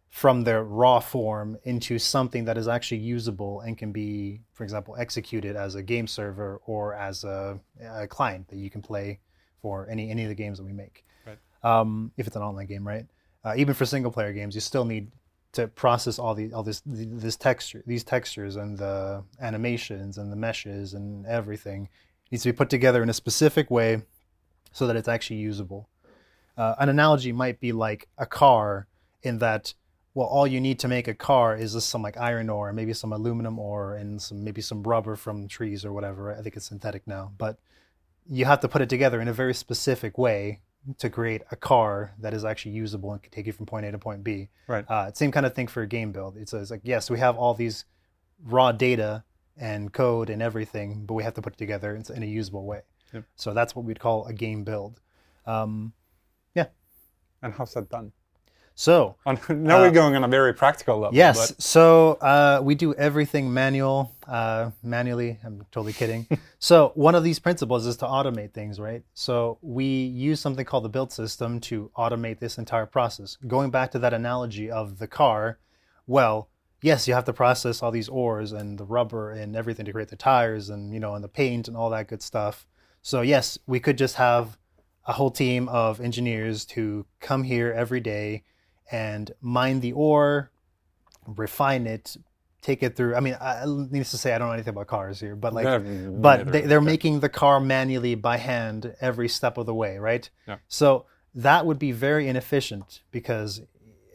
from 0.09 0.43
their 0.43 0.63
raw 0.63 0.99
form 0.99 1.57
into 1.63 1.99
something 1.99 2.45
that 2.45 2.57
is 2.57 2.67
actually 2.67 2.99
usable 2.99 3.61
and 3.61 3.77
can 3.77 3.91
be, 3.91 4.41
for 4.53 4.63
example, 4.63 4.95
executed 4.97 5.55
as 5.55 5.75
a 5.75 5.83
game 5.83 6.07
server 6.07 6.61
or 6.65 6.93
as 6.93 7.23
a, 7.23 7.59
a 7.83 8.07
client 8.07 8.47
that 8.49 8.57
you 8.57 8.69
can 8.69 8.81
play 8.81 9.19
for 9.61 9.87
any 9.89 10.09
any 10.09 10.23
of 10.23 10.29
the 10.29 10.35
games 10.35 10.59
that 10.59 10.63
we 10.63 10.73
make. 10.73 11.03
Right. 11.25 11.37
Um, 11.63 12.11
if 12.17 12.27
it's 12.27 12.35
an 12.35 12.41
online 12.41 12.67
game, 12.67 12.87
right? 12.87 13.05
Uh, 13.47 13.53
even 13.55 13.73
for 13.73 13.85
single 13.85 14.11
player 14.11 14.33
games, 14.33 14.55
you 14.55 14.59
still 14.59 14.83
need 14.83 15.09
to 15.53 15.69
process 15.69 16.19
all 16.19 16.35
the 16.35 16.51
all 16.51 16.63
this 16.63 16.81
this 16.85 17.37
texture, 17.37 17.81
these 17.87 18.03
textures 18.03 18.57
and 18.57 18.77
the 18.77 19.23
animations 19.39 20.17
and 20.17 20.29
the 20.29 20.35
meshes 20.35 20.93
and 20.93 21.25
everything 21.25 21.83
It 22.25 22.31
needs 22.33 22.43
to 22.43 22.51
be 22.51 22.57
put 22.57 22.69
together 22.69 23.01
in 23.01 23.09
a 23.09 23.13
specific 23.13 23.71
way 23.71 24.01
so 24.73 24.85
that 24.85 24.97
it's 24.97 25.07
actually 25.07 25.37
usable. 25.37 25.87
Uh, 26.57 26.75
an 26.77 26.89
analogy 26.89 27.31
might 27.31 27.61
be 27.61 27.71
like 27.71 28.09
a 28.17 28.25
car, 28.25 28.87
in 29.23 29.37
that 29.37 29.73
well, 30.13 30.27
all 30.27 30.45
you 30.45 30.59
need 30.59 30.79
to 30.79 30.89
make 30.89 31.07
a 31.07 31.13
car 31.13 31.55
is 31.55 31.71
just 31.71 31.87
some 31.87 32.01
like 32.01 32.17
iron 32.17 32.49
ore, 32.49 32.73
maybe 32.73 32.91
some 32.91 33.13
aluminum 33.13 33.59
ore, 33.59 33.95
and 33.95 34.21
some 34.21 34.43
maybe 34.43 34.61
some 34.61 34.83
rubber 34.83 35.15
from 35.15 35.47
trees 35.47 35.85
or 35.85 35.93
whatever. 35.93 36.35
I 36.35 36.41
think 36.41 36.57
it's 36.57 36.65
synthetic 36.65 37.07
now, 37.07 37.31
but 37.37 37.59
you 38.29 38.43
have 38.43 38.59
to 38.59 38.67
put 38.67 38.81
it 38.81 38.89
together 38.89 39.21
in 39.21 39.29
a 39.29 39.33
very 39.33 39.53
specific 39.53 40.17
way 40.17 40.59
to 40.97 41.09
create 41.09 41.41
a 41.51 41.55
car 41.55 42.13
that 42.19 42.33
is 42.33 42.45
actually 42.45 42.71
usable 42.71 43.11
and 43.11 43.21
can 43.21 43.31
take 43.31 43.45
you 43.45 43.53
from 43.53 43.65
point 43.65 43.85
A 43.85 43.91
to 43.91 43.97
point 43.97 44.23
B. 44.23 44.49
Right. 44.67 44.85
Uh, 44.87 45.11
same 45.13 45.31
kind 45.31 45.45
of 45.45 45.53
thing 45.53 45.67
for 45.67 45.81
a 45.81 45.87
game 45.87 46.11
build. 46.11 46.37
It's, 46.37 46.53
it's 46.53 46.71
like 46.71 46.81
yes, 46.83 47.09
we 47.09 47.19
have 47.19 47.37
all 47.37 47.53
these 47.53 47.85
raw 48.43 48.71
data 48.71 49.23
and 49.57 49.91
code 49.91 50.29
and 50.29 50.41
everything, 50.41 51.05
but 51.05 51.15
we 51.15 51.23
have 51.23 51.33
to 51.33 51.41
put 51.41 51.53
it 51.53 51.57
together 51.57 51.95
in, 51.95 52.03
in 52.15 52.23
a 52.23 52.27
usable 52.27 52.65
way. 52.65 52.81
Yep. 53.13 53.23
So 53.35 53.53
that's 53.53 53.75
what 53.75 53.85
we'd 53.85 53.99
call 53.99 54.25
a 54.25 54.33
game 54.33 54.63
build. 54.63 54.99
Um, 55.45 55.93
yeah. 56.53 56.67
And 57.41 57.53
how's 57.53 57.73
that 57.73 57.89
done? 57.89 58.11
So 58.79 59.15
now 59.49 59.77
Uh, 59.77 59.81
we're 59.81 59.89
going 59.91 60.15
on 60.15 60.23
a 60.23 60.27
very 60.27 60.53
practical 60.53 60.99
level. 60.99 61.15
Yes. 61.15 61.35
but- 61.51 61.61
So 61.61 62.11
uh, 62.21 62.61
we 62.63 62.75
do 62.75 62.93
everything 62.93 63.51
manual, 63.51 64.11
uh, 64.27 64.69
manually. 64.83 65.39
I'm 65.43 65.65
totally 65.71 65.93
kidding. 65.93 66.27
so 66.59 66.91
one 66.93 67.15
of 67.15 67.23
these 67.23 67.39
principles 67.39 67.87
is 67.87 67.97
to 67.97 68.05
automate 68.05 68.51
things, 68.53 68.79
right? 68.79 69.01
So 69.15 69.57
we 69.63 69.85
use 70.29 70.39
something 70.39 70.63
called 70.63 70.83
the 70.85 70.89
build 70.89 71.11
system 71.11 71.59
to 71.61 71.89
automate 71.97 72.37
this 72.39 72.59
entire 72.59 72.85
process. 72.85 73.35
Going 73.47 73.71
back 73.71 73.89
to 73.93 73.99
that 73.99 74.13
analogy 74.13 74.69
of 74.69 74.99
the 74.99 75.07
car, 75.07 75.57
well, 76.05 76.47
yes, 76.83 77.07
you 77.07 77.15
have 77.15 77.25
to 77.25 77.33
process 77.33 77.81
all 77.81 77.89
these 77.89 78.07
ores 78.09 78.51
and 78.51 78.77
the 78.77 78.85
rubber 78.85 79.31
and 79.31 79.55
everything 79.55 79.85
to 79.87 79.91
create 79.91 80.09
the 80.09 80.15
tires 80.15 80.69
and 80.69 80.93
you 80.93 80.99
know 80.99 81.15
and 81.15 81.23
the 81.23 81.27
paint 81.41 81.67
and 81.67 81.75
all 81.75 81.89
that 81.89 82.07
good 82.07 82.21
stuff. 82.21 82.67
So 83.01 83.21
yes, 83.21 83.57
we 83.65 83.79
could 83.79 83.97
just 83.97 84.17
have 84.17 84.55
a 85.07 85.13
whole 85.13 85.31
team 85.31 85.67
of 85.69 85.99
engineers 85.99 86.63
to 86.65 87.07
come 87.19 87.41
here 87.43 87.73
every 87.73 87.99
day 88.01 88.43
and 88.91 89.31
mine 89.41 89.79
the 89.79 89.93
ore, 89.93 90.51
refine 91.25 91.87
it, 91.87 92.17
take 92.61 92.83
it 92.83 92.95
through. 92.95 93.15
I 93.15 93.19
mean, 93.19 93.37
I, 93.39 93.63
needless 93.65 94.11
to 94.11 94.17
say, 94.17 94.33
I 94.33 94.37
don't 94.37 94.47
know 94.47 94.53
anything 94.53 94.73
about 94.73 94.87
cars 94.87 95.19
here, 95.19 95.35
but 95.35 95.53
like, 95.53 95.65
but 95.65 96.37
neither. 96.39 96.51
they, 96.51 96.61
they're 96.61 96.79
Yeah. 96.79 96.85
making 96.85 97.19
the 97.19 97.29
car 97.29 97.59
manually 97.59 98.15
by 98.15 98.37
hand 98.37 98.95
every 99.01 99.27
step 99.29 99.57
of 99.57 99.65
the 99.65 99.73
way, 99.73 99.97
right? 99.97 100.29
Yeah. 100.47 100.57
So 100.67 101.05
that 101.35 101.65
would 101.65 101.79
be 101.79 101.91
very 101.91 102.27
inefficient 102.27 103.01
because, 103.11 103.61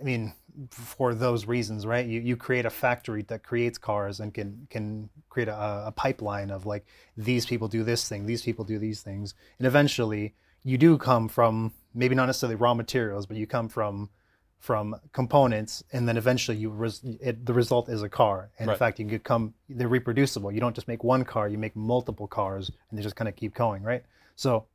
I 0.01 0.05
mean, 0.05 0.35
for 0.71 1.15
those 1.15 1.47
reasons, 1.47 1.87
right? 1.87 2.05
You 2.07 2.21
you 2.21 2.37
create 2.37 2.67
a 2.67 2.71
factory 2.71 3.23
that 3.29 3.43
creates 3.43 3.79
cars 3.79 4.21
and 4.21 4.35
can 4.35 4.67
can 4.69 5.09
create 5.31 5.49
a, 5.49 5.85
a 5.87 5.93
pipeline 5.97 6.51
of 6.51 6.67
like 6.67 6.85
these 7.17 7.47
people 7.47 7.69
do 7.69 7.83
this 7.85 8.07
thing, 8.07 8.27
these 8.27 8.43
people 8.43 8.65
do 8.65 8.79
these 8.79 9.01
things, 9.01 9.35
and 9.59 9.67
eventually 9.67 10.35
you 10.63 10.77
do 10.77 10.99
come 10.99 11.27
from 11.29 11.73
maybe 11.95 12.15
not 12.15 12.27
necessarily 12.27 12.57
raw 12.57 12.75
materials, 12.75 13.25
but 13.25 13.37
you 13.39 13.47
come 13.47 13.69
from 13.69 14.11
from 14.63 14.95
components, 15.13 15.83
and 15.93 16.09
then 16.09 16.17
eventually 16.17 16.57
you 16.57 16.71
res- 16.71 17.03
it, 17.21 17.45
the 17.45 17.53
result 17.53 17.89
is 17.89 18.03
a 18.03 18.09
car. 18.09 18.49
And 18.61 18.69
Right. 18.69 18.75
in 18.75 18.79
fact, 18.79 19.01
you 19.01 19.07
can 19.07 19.19
come 19.19 19.55
they're 19.69 19.89
reproducible. 19.89 20.53
You 20.53 20.61
don't 20.61 20.75
just 20.75 20.87
make 20.87 21.03
one 21.03 21.25
car; 21.25 21.49
you 21.49 21.59
make 21.59 21.75
multiple 21.75 22.29
cars, 22.29 22.71
and 22.89 22.97
they 22.97 23.03
just 23.03 23.17
kind 23.17 23.29
of 23.29 23.35
keep 23.35 23.55
going, 23.55 23.83
right? 23.83 24.05
So, 24.37 24.67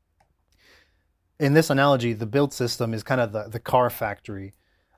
in 1.40 1.54
this 1.54 1.70
analogy, 1.70 2.12
the 2.12 2.26
build 2.26 2.54
system 2.54 2.94
is 2.94 3.02
kind 3.02 3.22
of 3.22 3.32
the 3.32 3.44
the 3.48 3.60
car 3.60 3.90
factory 3.90 4.54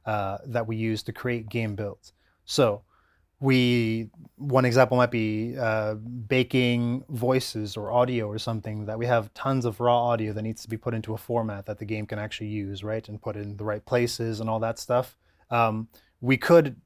uh, 0.07 0.39
that 0.47 0.65
we 0.65 0.75
use 0.75 1.03
to 1.03 1.13
create 1.13 1.49
game 1.49 1.75
builds. 1.75 2.13
So, 2.45 2.81
we 3.39 4.09
one 4.35 4.65
example 4.65 4.97
might 4.97 5.11
be 5.11 5.55
uh, 5.57 5.95
baking 5.95 7.03
voices 7.09 7.75
or 7.75 7.91
audio 7.91 8.27
or 8.27 8.37
something 8.37 8.85
that 8.85 8.97
we 8.97 9.05
have 9.05 9.33
tons 9.33 9.65
of 9.65 9.79
raw 9.79 10.07
audio 10.07 10.33
that 10.33 10.41
needs 10.41 10.61
to 10.61 10.69
be 10.69 10.77
put 10.77 10.93
into 10.93 11.13
a 11.13 11.17
format 11.17 11.65
that 11.65 11.77
the 11.77 11.85
game 11.85 12.05
can 12.05 12.19
actually 12.19 12.47
use, 12.47 12.83
right, 12.83 13.07
and 13.09 13.21
put 13.21 13.35
in 13.35 13.57
the 13.57 13.63
right 13.63 13.85
places 13.85 14.39
and 14.39 14.49
all 14.49 14.59
that 14.59 14.79
stuff. 14.79 15.17
Um, 15.49 15.89
we 16.21 16.37
could 16.37 16.77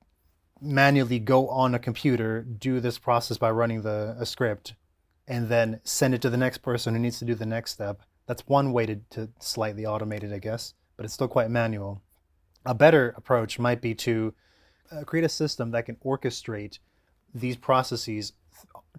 manually 0.62 1.20
go 1.20 1.48
on 1.50 1.76
a 1.76 1.80
computer, 1.80 2.42
do 2.42 2.80
this 2.80 2.98
process 2.98 3.38
by 3.38 3.52
running 3.52 3.82
the 3.82 4.16
a 4.20 4.26
script, 4.26 4.74
and 5.28 5.50
then 5.50 5.80
send 5.84 6.14
it 6.14 6.22
to 6.22 6.30
the 6.30 6.38
next 6.38 6.60
person 6.60 6.94
who 6.94 7.00
needs 7.00 7.20
to 7.20 7.26
do 7.26 7.36
the 7.36 7.46
next 7.46 7.72
step. 7.72 8.02
That's 8.26 8.48
one 8.48 8.72
way 8.74 8.86
to, 8.86 8.96
to 9.12 9.30
slightly 9.40 9.84
automate 9.84 10.24
it, 10.24 10.34
I 10.34 10.40
guess, 10.40 10.74
but 10.98 11.06
it's 11.06 11.14
still 11.14 11.28
quite 11.28 11.50
manual. 11.50 12.02
A 12.66 12.74
better 12.74 13.14
approach 13.18 13.60
might 13.60 13.82
be 13.82 13.94
to 13.96 14.34
uh, 14.92 15.04
create 15.04 15.26
a 15.26 15.30
system 15.30 15.72
that 15.72 15.86
can 15.86 15.96
orchestrate 16.06 16.80
these 17.34 17.58
processes 17.58 18.34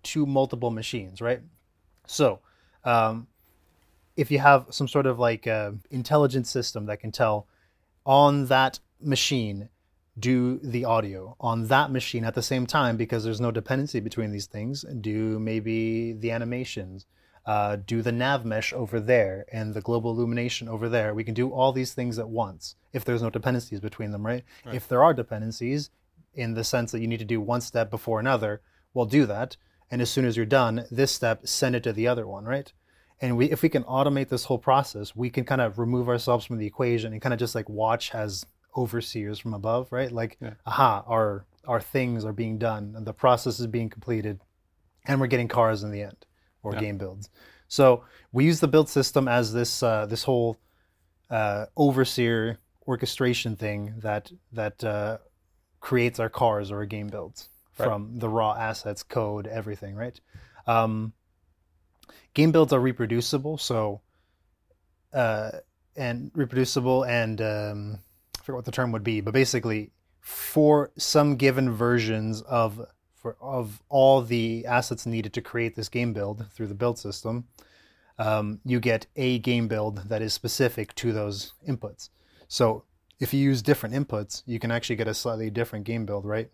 to 0.03 0.27
multiple 0.27 0.70
machines, 0.70 1.20
right? 1.20 1.40
So, 2.07 2.40
um, 2.85 3.27
if 4.16 4.31
you 4.31 4.38
have 4.38 4.66
some 4.70 4.88
sort 4.88 5.07
of 5.07 5.18
like 5.18 5.47
uh, 5.47 5.73
intelligent 5.90 6.47
system 6.47 6.87
that 6.87 7.01
can 7.01 7.12
tell 7.12 7.47
on 8.07 8.47
that 8.47 8.79
machine 9.01 9.68
do 10.18 10.61
the 10.62 10.85
audio 10.85 11.37
on 11.40 11.66
that 11.66 11.90
machine 11.90 12.25
at 12.25 12.35
the 12.35 12.42
same 12.42 12.66
time 12.66 12.97
because 12.97 13.25
there's 13.25 13.40
no 13.40 13.51
dependency 13.51 13.99
between 13.99 14.31
these 14.31 14.47
things 14.47 14.85
do 15.01 15.38
maybe 15.40 16.12
the 16.12 16.31
animations 16.31 17.07
uh, 17.47 17.77
do 17.87 18.01
the 18.03 18.13
nav 18.13 18.45
mesh 18.45 18.73
over 18.73 18.99
there 19.01 19.45
and 19.53 19.75
the 19.75 19.81
global 19.81 20.11
illumination 20.13 20.69
over 20.69 20.89
there. 20.89 21.13
We 21.15 21.25
can 21.25 21.35
do 21.35 21.51
all 21.51 21.73
these 21.73 21.93
things 21.93 22.19
at 22.19 22.29
once 22.29 22.77
if 22.93 23.05
there's 23.05 23.23
no 23.23 23.31
dependencies 23.31 23.81
between 23.81 24.13
them 24.13 24.25
right, 24.25 24.45
Right. 24.65 24.75
if 24.75 24.89
there 24.89 25.03
are 25.05 25.13
dependencies 25.13 25.91
in 26.35 26.55
the 26.55 26.65
sense 26.65 26.91
that 26.93 27.01
you 27.01 27.07
need 27.07 27.19
to 27.19 27.25
do 27.25 27.41
one 27.41 27.61
step 27.61 27.91
before 27.91 28.19
another 28.21 28.61
we'll 28.95 29.07
do 29.07 29.27
that. 29.27 29.57
And 29.91 30.01
as 30.01 30.11
soon 30.11 30.25
as 30.25 30.37
you're 30.37 30.47
done 30.47 30.87
this 30.91 31.13
step 31.13 31.47
send 31.47 31.75
it 31.77 31.83
to 31.85 31.93
the 31.93 32.09
other 32.09 32.27
one 32.27 32.45
right? 32.45 32.73
And 33.21 33.37
we 33.37 33.51
if 33.51 33.63
we 33.63 33.69
can 33.69 33.85
automate 33.85 34.29
this 34.31 34.45
whole 34.45 34.59
process 34.59 35.15
we 35.15 35.29
can 35.31 35.45
kind 35.45 35.61
of 35.61 35.79
remove 35.79 36.09
ourselves 36.09 36.45
from 36.47 36.59
the 36.59 36.67
equation 36.67 37.13
and 37.13 37.21
kind 37.23 37.33
of 37.35 37.39
just 37.39 37.55
like 37.55 37.69
watch 37.69 38.15
as 38.15 38.45
overseers 38.77 39.39
from 39.39 39.55
above 39.55 39.93
right? 39.93 40.11
Like 40.11 40.37
Yeah. 40.41 40.55
aha 40.67 41.05
our 41.07 41.45
our 41.67 41.81
things 41.81 42.25
are 42.25 42.33
being 42.33 42.59
done 42.59 42.95
and 42.97 43.07
the 43.07 43.13
process 43.15 43.61
is 43.61 43.67
being 43.67 43.89
completed 43.91 44.41
and 45.07 45.21
we're 45.21 45.27
getting 45.29 45.49
cars 45.49 45.83
in 45.83 45.91
the 45.91 46.03
end 46.03 46.17
or 46.64 46.72
Yeah. 46.72 46.81
game 46.81 46.98
builds 46.98 47.31
so 47.68 48.05
we 48.33 48.44
use 48.44 48.59
the 48.59 48.68
build 48.68 48.88
system 48.88 49.29
as 49.29 49.53
this 49.53 49.83
uh, 49.83 50.07
this 50.07 50.24
whole 50.24 50.57
uh, 51.31 51.66
overseer 51.77 52.59
orchestration 52.88 53.55
thing 53.57 53.94
that 53.98 54.31
that 54.53 54.83
uh, 54.85 55.18
creates 55.81 56.18
our 56.18 56.29
cars 56.29 56.70
or 56.72 56.79
our 56.79 56.87
game 56.87 57.07
builds 57.09 57.48
Right. 57.79 57.87
from 57.87 58.18
the 58.20 58.29
raw 58.29 58.55
assets, 58.55 59.03
code, 59.03 59.48
everything, 59.48 59.96
right? 59.96 60.20
Um, 60.68 61.12
game 62.33 62.53
builds 62.53 62.72
are 62.72 62.79
reproducible, 62.81 63.59
so 63.59 64.00
uh, 65.12 65.50
and 65.96 66.31
reproducible 66.35 67.05
and 67.05 67.40
um, 67.40 67.98
I 68.38 68.42
forget 68.44 68.57
what 68.57 68.64
the 68.64 68.70
term 68.72 68.92
would 68.92 69.03
be, 69.05 69.20
but 69.20 69.35
basically 69.35 69.90
for 70.20 70.92
some 70.96 71.35
given 71.37 71.70
versions 71.70 72.42
of 72.42 72.81
for 73.25 73.39
of 73.41 73.83
all 73.89 74.21
the 74.21 74.67
assets 74.67 75.07
needed 75.07 75.33
to 75.33 75.41
create 75.41 75.75
this 75.75 75.89
game 75.89 76.13
build 76.13 76.45
through 76.53 76.67
the 76.67 76.75
build 76.75 76.99
system, 76.99 77.47
um, 78.19 78.61
you 78.67 78.79
get 78.79 79.07
a 79.17 79.39
game 79.39 79.67
build 79.67 80.11
that 80.11 80.21
is 80.21 80.35
specific 80.35 80.95
to 80.97 81.11
those 81.11 81.55
inputs. 81.67 82.11
So 82.49 82.85
if 83.19 83.33
you 83.33 83.41
use 83.41 83.63
different 83.63 83.95
inputs, 83.95 84.43
you 84.45 84.59
can 84.59 84.71
actually 84.71 84.97
get 84.97 85.09
a 85.09 85.15
slightly 85.15 85.49
different 85.49 85.87
game 85.87 86.05
build, 86.05 86.27
right? 86.27 86.51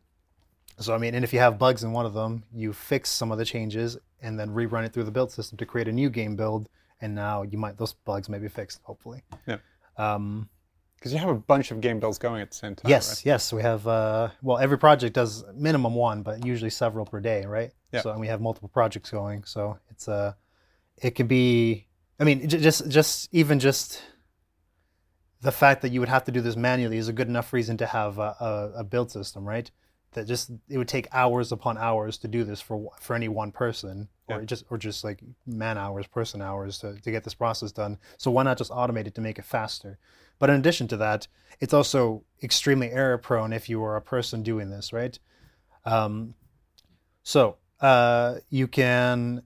So 0.78 0.94
I 0.94 0.98
mean, 0.98 1.16
and 1.16 1.24
if 1.24 1.32
you 1.32 1.40
have 1.40 1.58
bugs 1.58 1.82
in 1.82 1.90
one 1.90 2.06
of 2.06 2.14
them, 2.14 2.44
you 2.54 2.72
fix 2.72 3.10
some 3.10 3.32
of 3.32 3.38
the 3.38 3.44
changes 3.44 3.98
and 4.22 4.38
then 4.38 4.50
rerun 4.50 4.86
it 4.86 4.92
through 4.92 5.04
the 5.04 5.10
build 5.10 5.32
system 5.32 5.58
to 5.58 5.66
create 5.66 5.88
a 5.88 5.92
new 5.92 6.08
game 6.08 6.36
build, 6.36 6.68
and 7.00 7.16
now 7.16 7.42
you 7.42 7.58
might 7.58 7.78
those 7.78 7.94
bugs 7.94 8.28
may 8.28 8.38
be 8.38 8.48
fixed, 8.48 8.80
hopefully. 8.84 9.24
Yeah. 9.48 9.58
Um, 9.96 10.48
Because 11.00 11.14
you 11.14 11.18
have 11.18 11.30
a 11.30 11.34
bunch 11.34 11.70
of 11.70 11.80
game 11.80 11.98
builds 11.98 12.18
going 12.18 12.42
at 12.42 12.50
the 12.50 12.56
same 12.56 12.74
time. 12.74 12.90
yes, 12.90 13.24
yes, 13.24 13.54
we 13.54 13.62
have. 13.62 13.86
Uh, 13.86 14.28
well, 14.42 14.58
every 14.58 14.76
project 14.76 15.14
does 15.14 15.42
minimum 15.54 15.94
one, 15.94 16.22
but 16.22 16.44
usually 16.44 16.68
several 16.68 17.06
per 17.06 17.20
day, 17.20 17.46
right? 17.46 17.72
Yeah. 17.90 18.02
So 18.02 18.10
and 18.10 18.20
we 18.20 18.26
have 18.26 18.42
multiple 18.42 18.68
projects 18.68 19.10
going, 19.10 19.44
so 19.44 19.78
it's 19.90 20.08
uh, 20.08 20.34
it 20.98 21.12
could 21.12 21.26
be. 21.26 21.86
I 22.18 22.24
mean, 22.24 22.46
j- 22.46 22.60
just 22.60 22.86
just 22.90 23.30
even 23.32 23.58
just 23.60 24.02
the 25.40 25.52
fact 25.52 25.80
that 25.80 25.90
you 25.90 26.00
would 26.00 26.10
have 26.10 26.24
to 26.24 26.32
do 26.32 26.42
this 26.42 26.54
manually 26.54 26.98
is 26.98 27.08
a 27.08 27.14
good 27.14 27.28
enough 27.28 27.54
reason 27.54 27.78
to 27.78 27.86
have 27.86 28.18
a, 28.18 28.36
a, 28.38 28.72
a 28.80 28.84
build 28.84 29.10
system, 29.10 29.48
right? 29.48 29.70
That 30.12 30.26
just 30.26 30.50
it 30.68 30.76
would 30.76 30.88
take 30.88 31.06
hours 31.12 31.52
upon 31.52 31.78
hours 31.78 32.18
to 32.18 32.28
do 32.28 32.42
this 32.42 32.60
for 32.60 32.90
for 33.00 33.14
any 33.14 33.28
one 33.28 33.52
person, 33.52 34.08
or 34.26 34.40
Yeah. 34.40 34.44
just 34.44 34.64
or 34.68 34.76
just 34.76 35.04
like 35.04 35.22
man 35.46 35.78
hours, 35.78 36.06
person 36.08 36.42
hours 36.42 36.78
to, 36.78 37.00
to 37.00 37.10
get 37.10 37.22
this 37.22 37.34
process 37.34 37.70
done. 37.70 37.98
So 38.16 38.30
why 38.30 38.42
not 38.42 38.58
just 38.58 38.72
automate 38.72 39.06
it 39.06 39.14
to 39.14 39.20
make 39.20 39.38
it 39.38 39.44
faster? 39.44 39.98
But 40.40 40.50
in 40.50 40.56
addition 40.56 40.88
to 40.88 40.96
that, 40.96 41.28
it's 41.60 41.74
also 41.74 42.24
extremely 42.42 42.90
error 42.90 43.18
prone 43.18 43.52
if 43.52 43.68
you 43.68 43.82
are 43.84 43.96
a 43.96 44.02
person 44.02 44.42
doing 44.42 44.70
this, 44.70 44.92
right? 44.92 45.16
Um, 45.84 46.34
so 47.22 47.58
uh, 47.80 48.36
you 48.48 48.66
can 48.66 49.42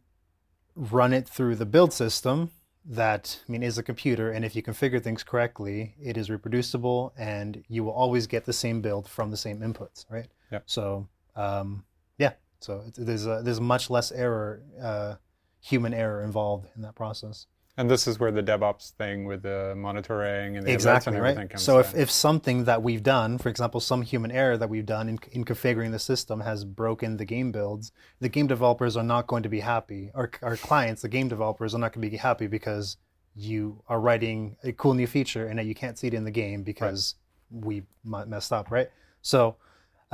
run 0.76 1.12
it 1.12 1.28
through 1.28 1.56
the 1.56 1.66
build 1.66 1.92
system 1.92 2.50
that 2.86 3.40
I 3.48 3.52
mean 3.52 3.62
is 3.62 3.78
a 3.78 3.82
computer, 3.82 4.30
and 4.30 4.44
if 4.44 4.54
you 4.54 4.62
configure 4.62 5.02
things 5.02 5.22
correctly, 5.22 5.94
it 6.02 6.16
is 6.16 6.28
reproducible, 6.30 7.14
and 7.16 7.64
you 7.68 7.82
will 7.84 7.92
always 7.92 8.26
get 8.26 8.44
the 8.44 8.52
same 8.52 8.80
build 8.82 9.08
from 9.08 9.30
the 9.30 9.36
same 9.36 9.60
inputs, 9.60 10.04
right? 10.10 10.28
Yeah. 10.54 10.60
So 10.66 11.08
um, 11.36 11.84
yeah, 12.18 12.32
so 12.60 12.82
it's, 12.86 12.98
there's 12.98 13.26
a, 13.26 13.42
there's 13.42 13.60
much 13.60 13.90
less 13.90 14.12
error, 14.12 14.62
uh, 14.80 15.14
human 15.60 15.92
error 15.92 16.22
involved 16.22 16.68
in 16.76 16.82
that 16.82 16.94
process. 16.94 17.46
And 17.76 17.90
this 17.90 18.06
is 18.06 18.20
where 18.20 18.30
the 18.30 18.42
DevOps 18.42 18.90
thing 18.90 19.24
with 19.24 19.42
the 19.42 19.74
monitoring 19.76 20.56
and 20.56 20.64
the 20.64 20.72
exactly 20.72 21.12
and 21.12 21.22
right? 21.22 21.58
so 21.58 21.80
if, 21.80 21.92
if 21.96 22.08
something 22.08 22.64
that 22.64 22.84
we've 22.84 23.02
done 23.02 23.36
for 23.36 23.48
example 23.48 23.80
some 23.80 24.02
human 24.02 24.30
error 24.30 24.56
that 24.56 24.70
we've 24.70 24.86
done 24.86 25.08
in, 25.08 25.18
in 25.32 25.44
configuring 25.44 25.90
the 25.90 25.98
system 25.98 26.40
has 26.40 26.64
broken 26.64 27.16
the 27.16 27.24
game 27.24 27.50
builds 27.50 27.90
the 28.20 28.28
game 28.28 28.46
developers 28.46 28.96
are 28.96 29.02
not 29.02 29.26
going 29.26 29.42
to 29.42 29.48
be 29.48 29.58
happy. 29.58 30.12
Our, 30.14 30.30
our 30.40 30.56
clients 30.56 31.02
the 31.02 31.08
game 31.08 31.26
developers 31.26 31.74
are 31.74 31.78
not 31.78 31.92
going 31.92 32.02
to 32.02 32.10
be 32.10 32.16
happy 32.16 32.46
because 32.46 32.96
you 33.34 33.82
are 33.88 34.00
writing 34.00 34.56
a 34.62 34.70
cool 34.70 34.94
new 34.94 35.08
feature 35.08 35.48
and 35.48 35.60
you 35.66 35.74
can't 35.74 35.98
see 35.98 36.06
it 36.06 36.14
in 36.14 36.22
the 36.22 36.30
game 36.30 36.62
because 36.62 37.16
we 37.50 37.82
messed 38.04 38.52
up 38.52 38.70
right? 38.70 38.88
So 39.20 39.56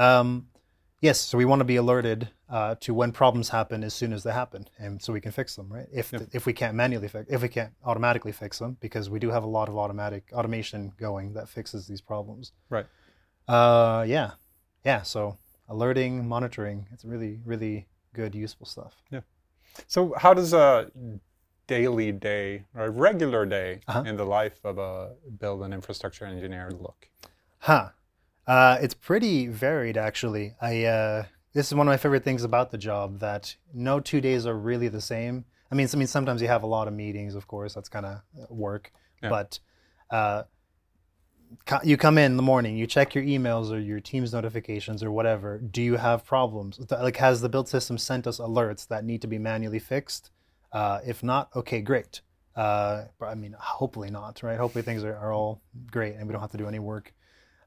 um, 0.00 0.28
yes 1.00 1.18
so 1.20 1.36
we 1.38 1.44
want 1.44 1.60
to 1.60 1.64
be 1.74 1.76
alerted 1.76 2.28
uh, 2.56 2.74
to 2.84 2.92
when 3.00 3.10
problems 3.12 3.48
happen 3.50 3.84
as 3.84 3.94
soon 3.94 4.12
as 4.12 4.22
they 4.24 4.32
happen 4.32 4.62
and 4.78 5.00
so 5.02 5.12
we 5.12 5.20
can 5.20 5.32
fix 5.32 5.54
them 5.56 5.68
right 5.76 5.88
if 5.92 6.12
Yeah. 6.12 6.20
if 6.32 6.46
we 6.46 6.52
can't 6.52 6.74
manually 6.82 7.08
fix 7.08 7.24
if 7.30 7.40
we 7.42 7.48
can't 7.48 7.72
automatically 7.84 8.32
fix 8.32 8.58
them 8.58 8.76
because 8.80 9.08
we 9.14 9.18
do 9.18 9.30
have 9.30 9.44
a 9.44 9.52
lot 9.58 9.68
of 9.68 9.76
automatic 9.76 10.22
automation 10.32 10.92
going 10.98 11.34
that 11.34 11.48
fixes 11.48 11.86
these 11.86 12.00
problems 12.12 12.52
Right. 12.76 12.86
uh 13.48 14.04
yeah 14.14 14.30
yeah 14.84 15.02
so 15.02 15.36
alerting 15.68 16.26
monitoring 16.28 16.86
it's 16.92 17.04
really 17.04 17.38
really 17.44 17.86
good 18.12 18.34
useful 18.34 18.66
stuff 18.66 18.94
Yeah. 19.10 19.20
So 19.86 20.14
how 20.22 20.34
does 20.34 20.52
a 20.52 20.90
daily 21.68 22.10
day 22.10 22.64
or 22.74 22.86
a 22.86 22.90
regular 22.90 23.46
day 23.46 23.70
Uh-huh. 23.86 24.02
in 24.10 24.16
the 24.16 24.26
life 24.26 24.58
of 24.64 24.78
a 24.78 25.14
build 25.38 25.62
and 25.62 25.72
infrastructure 25.72 26.24
engineer 26.26 26.70
look? 26.72 27.08
Huh. 27.60 27.90
Uh, 28.46 28.78
it's 28.80 28.94
pretty 28.94 29.46
varied, 29.46 29.96
actually. 29.96 30.54
I 30.60 30.84
uh, 30.84 31.24
this 31.52 31.66
is 31.68 31.74
one 31.74 31.86
of 31.86 31.92
my 31.92 31.96
favorite 31.96 32.24
things 32.24 32.44
about 32.44 32.70
the 32.70 32.78
job 32.78 33.20
that 33.20 33.54
no 33.72 34.00
two 34.00 34.20
days 34.20 34.46
are 34.46 34.56
really 34.56 34.88
the 34.88 35.00
same. 35.00 35.44
I 35.70 35.74
mean, 35.74 35.88
I 35.92 35.96
mean, 35.96 36.06
sometimes 36.08 36.42
you 36.42 36.48
have 36.48 36.62
a 36.62 36.66
lot 36.66 36.88
of 36.88 36.94
meetings, 36.94 37.34
of 37.34 37.46
course. 37.46 37.74
That's 37.74 37.88
kind 37.88 38.06
of 38.06 38.20
work, 38.50 38.92
Yeah. 39.22 39.28
but 39.28 39.58
uh, 40.10 40.42
you 41.84 41.96
come 41.96 42.18
in 42.18 42.36
the 42.36 42.42
morning, 42.42 42.76
you 42.76 42.86
check 42.86 43.14
your 43.14 43.22
emails 43.24 43.70
or 43.70 43.78
your 43.78 44.00
Teams 44.00 44.32
notifications 44.32 45.02
or 45.02 45.12
whatever. 45.12 45.58
Do 45.58 45.82
you 45.82 45.96
have 45.96 46.24
problems? 46.24 46.80
Like, 46.90 47.16
has 47.18 47.40
the 47.40 47.48
build 47.48 47.68
system 47.68 47.98
sent 47.98 48.26
us 48.26 48.38
alerts 48.38 48.88
that 48.88 49.04
need 49.04 49.20
to 49.22 49.28
be 49.28 49.38
manually 49.38 49.78
fixed? 49.78 50.30
Uh, 50.72 51.00
if 51.06 51.22
not, 51.22 51.50
okay, 51.54 51.80
great. 51.80 52.20
Uh, 52.56 53.04
but 53.18 53.26
I 53.26 53.34
mean, 53.34 53.54
hopefully 53.58 54.10
not, 54.10 54.42
right? 54.42 54.58
Hopefully 54.58 54.82
things 54.82 55.04
are, 55.04 55.16
are 55.16 55.32
all 55.32 55.62
great 55.90 56.16
and 56.16 56.26
we 56.26 56.32
don't 56.32 56.40
have 56.40 56.50
to 56.52 56.58
do 56.58 56.66
any 56.68 56.78
work. 56.78 57.12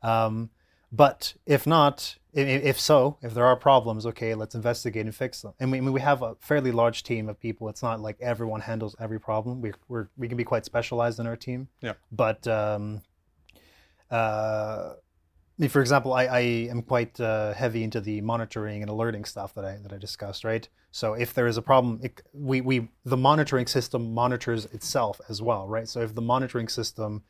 Um, 0.02 0.50
but 0.94 1.34
if 1.48 1.66
not, 1.66 2.18
if 2.34 2.80
so, 2.80 3.18
if 3.24 3.34
there 3.34 3.46
are 3.46 3.56
problems, 3.56 4.06
okay, 4.06 4.36
let's 4.36 4.54
investigate 4.54 5.06
and 5.06 5.16
fix 5.16 5.42
them. 5.42 5.54
And 5.60 5.72
we, 5.72 5.80
I 5.80 5.82
mean, 5.82 5.92
we 5.92 6.02
have 6.02 6.22
a 6.22 6.36
fairly 6.40 6.72
large 6.72 7.02
team 7.02 7.30
of 7.30 7.40
people. 7.40 7.68
It's 7.68 7.82
not 7.82 8.00
like 8.00 8.16
everyone 8.22 8.62
handles 8.62 8.96
every 9.00 9.20
problem. 9.20 9.60
We 9.60 9.74
we're, 9.88 10.10
we 10.18 10.28
can 10.28 10.38
be 10.38 10.44
quite 10.44 10.66
specialized 10.66 11.20
in 11.20 11.26
our 11.26 11.36
team. 11.36 11.68
Yeah. 11.82 11.94
But 12.12 12.48
um, 12.48 13.02
uh, 14.12 14.94
I 14.94 15.58
mean, 15.58 15.70
for 15.72 15.82
example, 15.82 16.14
I, 16.14 16.26
I 16.26 16.40
am 16.70 16.84
quite 16.84 17.20
uh, 17.20 17.54
heavy 17.54 17.84
into 17.84 18.00
the 18.00 18.22
monitoring 18.22 18.84
and 18.84 18.90
alerting 18.90 19.26
stuff 19.26 19.56
that 19.56 19.66
I 19.66 19.78
that 19.78 19.94
I 19.94 19.98
discussed, 19.98 20.44
right? 20.44 20.70
So 20.92 21.14
if 21.14 21.34
there 21.34 21.48
is 21.48 21.58
a 21.58 21.64
problem, 21.64 22.02
it, 22.04 22.22
we 22.34 22.62
we 22.62 22.90
the 23.04 23.18
monitoring 23.18 23.66
system 23.66 24.14
monitors 24.14 24.66
itself 24.66 25.20
as 25.28 25.42
well, 25.42 25.68
right? 25.68 25.90
So 25.90 26.02
if 26.02 26.14
the 26.14 26.22
monitoring 26.22 26.68
system 26.68 27.24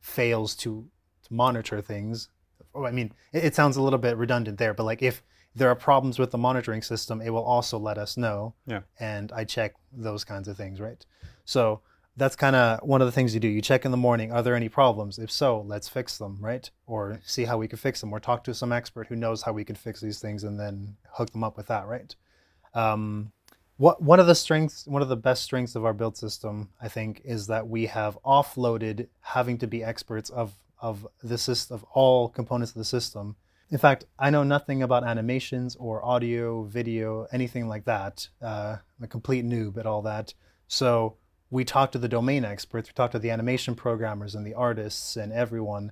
fails 0.00 0.56
to 0.56 0.88
to 1.22 1.34
monitor 1.34 1.80
things, 1.80 2.30
oh, 2.76 2.84
I 2.84 2.90
mean, 2.92 3.12
it, 3.32 3.44
it 3.44 3.54
sounds 3.54 3.76
a 3.76 3.82
little 3.82 3.98
bit 3.98 4.16
redundant 4.16 4.58
there, 4.58 4.74
but 4.74 4.84
like 4.84 5.02
if 5.02 5.22
there 5.54 5.68
are 5.70 5.74
problems 5.74 6.18
with 6.18 6.30
the 6.30 6.38
monitoring 6.38 6.82
system, 6.82 7.20
it 7.22 7.30
will 7.30 7.42
also 7.44 7.78
let 7.78 7.96
us 7.98 8.16
know, 8.16 8.54
Yeah. 8.66 8.80
and 9.00 9.32
I 9.32 9.44
check 9.44 9.74
those 9.92 10.22
kinds 10.24 10.48
of 10.48 10.56
things, 10.56 10.80
right? 10.80 11.04
So 11.44 11.80
that's 12.18 12.36
kind 12.36 12.54
of 12.56 12.80
one 12.82 13.00
of 13.02 13.06
the 13.06 13.12
things 13.12 13.32
you 13.34 13.40
do. 13.40 13.48
You 13.48 13.62
check 13.62 13.84
in 13.84 13.90
the 13.90 13.96
morning, 13.96 14.32
are 14.32 14.42
there 14.42 14.54
any 14.54 14.68
problems? 14.68 15.18
If 15.18 15.30
so, 15.30 15.62
let's 15.66 15.88
fix 15.88 16.18
them, 16.18 16.38
right? 16.40 16.70
Or 16.86 17.20
see 17.24 17.44
how 17.44 17.56
we 17.58 17.68
can 17.68 17.78
fix 17.78 18.00
them, 18.00 18.12
or 18.12 18.20
talk 18.20 18.44
to 18.44 18.54
some 18.54 18.72
expert 18.72 19.06
who 19.08 19.16
knows 19.16 19.42
how 19.42 19.52
we 19.52 19.64
can 19.64 19.76
fix 19.76 20.00
these 20.00 20.18
things, 20.20 20.44
and 20.44 20.58
then 20.60 20.96
hook 21.12 21.30
them 21.32 21.44
up 21.44 21.56
with 21.56 21.66
that, 21.68 21.86
right? 21.86 22.14
Um, 22.74 23.32
what 23.78 24.02
one 24.02 24.20
of 24.20 24.26
the 24.26 24.34
strengths, 24.34 24.86
one 24.86 25.02
of 25.02 25.08
the 25.08 25.16
best 25.16 25.42
strengths 25.42 25.74
of 25.76 25.84
our 25.84 25.92
build 25.92 26.16
system, 26.16 26.70
I 26.80 26.88
think, 26.88 27.20
is 27.24 27.46
that 27.48 27.68
we 27.68 27.86
have 27.86 28.18
offloaded 28.24 29.08
having 29.20 29.58
to 29.58 29.66
be 29.66 29.84
experts 29.84 30.30
of 30.30 30.52
of 30.88 31.06
the 31.30 31.38
system, 31.38 31.74
of 31.76 31.82
all 31.98 32.28
components 32.28 32.72
of 32.74 32.78
the 32.78 32.90
system, 32.98 33.36
In 33.70 33.78
fact, 33.78 34.04
I 34.18 34.30
know 34.30 34.44
nothing 34.44 34.82
about 34.82 35.04
animations 35.04 35.74
or 35.76 36.04
audio, 36.04 36.62
video, 36.62 37.26
anything 37.32 37.68
like 37.68 37.84
that. 37.86 38.28
Uh, 38.40 38.76
I'm 38.98 39.04
a 39.04 39.08
complete 39.08 39.44
noob 39.44 39.76
at 39.76 39.86
all 39.86 40.02
that. 40.02 40.34
So 40.68 41.16
we 41.50 41.64
talk 41.64 41.90
to 41.92 41.98
the 41.98 42.08
domain 42.08 42.44
experts, 42.44 42.88
we 42.88 42.92
talk 42.92 43.10
to 43.12 43.18
the 43.18 43.30
animation 43.30 43.74
programmers 43.74 44.34
and 44.34 44.46
the 44.46 44.54
artists 44.54 45.16
and 45.16 45.32
everyone, 45.32 45.90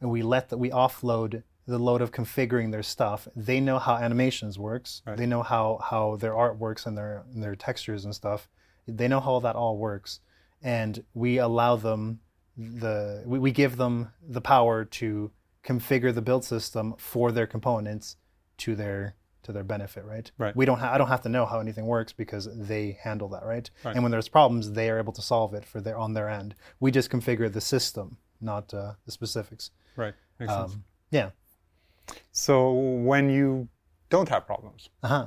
and 0.00 0.10
we 0.10 0.22
let 0.22 0.50
that 0.50 0.58
we 0.58 0.70
offload 0.70 1.42
the 1.66 1.78
load 1.78 2.00
of 2.00 2.12
configuring 2.12 2.70
their 2.70 2.82
stuff. 2.82 3.26
They 3.34 3.60
know 3.60 3.80
how 3.80 3.96
animations 3.96 4.56
works. 4.56 5.02
Right. 5.04 5.16
They 5.16 5.26
know 5.26 5.42
how 5.42 5.80
how 5.82 6.16
their 6.16 6.36
art 6.36 6.58
works 6.58 6.86
and 6.86 6.96
their 6.96 7.24
and 7.34 7.42
their 7.42 7.56
textures 7.56 8.04
and 8.04 8.14
stuff. 8.14 8.48
They 8.86 9.08
know 9.08 9.18
how 9.18 9.40
that 9.40 9.56
all 9.56 9.76
works, 9.78 10.20
and 10.62 11.02
we 11.12 11.38
allow 11.38 11.74
them 11.74 12.20
the 12.56 13.22
we, 13.26 13.38
we 13.38 13.52
give 13.52 13.76
them 13.76 14.12
the 14.26 14.40
power 14.40 14.84
to 14.84 15.30
configure 15.64 16.14
the 16.14 16.22
build 16.22 16.44
system 16.44 16.94
for 16.96 17.32
their 17.32 17.46
components 17.46 18.16
to 18.58 18.74
their 18.74 19.14
to 19.42 19.52
their 19.52 19.64
benefit, 19.64 20.04
right? 20.04 20.30
Right. 20.38 20.56
We 20.56 20.64
don't 20.64 20.78
ha- 20.78 20.92
I 20.92 20.98
don't 20.98 21.08
have 21.08 21.22
to 21.22 21.28
know 21.28 21.46
how 21.46 21.60
anything 21.60 21.86
works 21.86 22.12
because 22.12 22.48
they 22.52 22.98
handle 23.00 23.28
that, 23.28 23.44
right? 23.44 23.70
Right. 23.84 23.94
And 23.94 24.02
when 24.02 24.10
there's 24.10 24.28
problems, 24.28 24.72
they 24.72 24.90
are 24.90 24.98
able 24.98 25.12
to 25.12 25.22
solve 25.22 25.54
it 25.54 25.64
for 25.64 25.80
their 25.80 25.96
on 25.96 26.14
their 26.14 26.28
end. 26.28 26.54
We 26.80 26.90
just 26.90 27.10
configure 27.10 27.52
the 27.52 27.60
system, 27.60 28.16
not 28.40 28.72
uh, 28.74 28.92
the 29.04 29.12
specifics. 29.12 29.70
Right. 29.94 30.14
Makes 30.40 30.52
sense. 30.52 30.72
Um, 30.74 30.84
yeah. 31.10 31.30
So 32.32 32.72
when 32.72 33.30
you 33.30 33.68
don't 34.10 34.28
have 34.28 34.46
problems, 34.46 34.88
Uh 35.02 35.08
huh. 35.08 35.26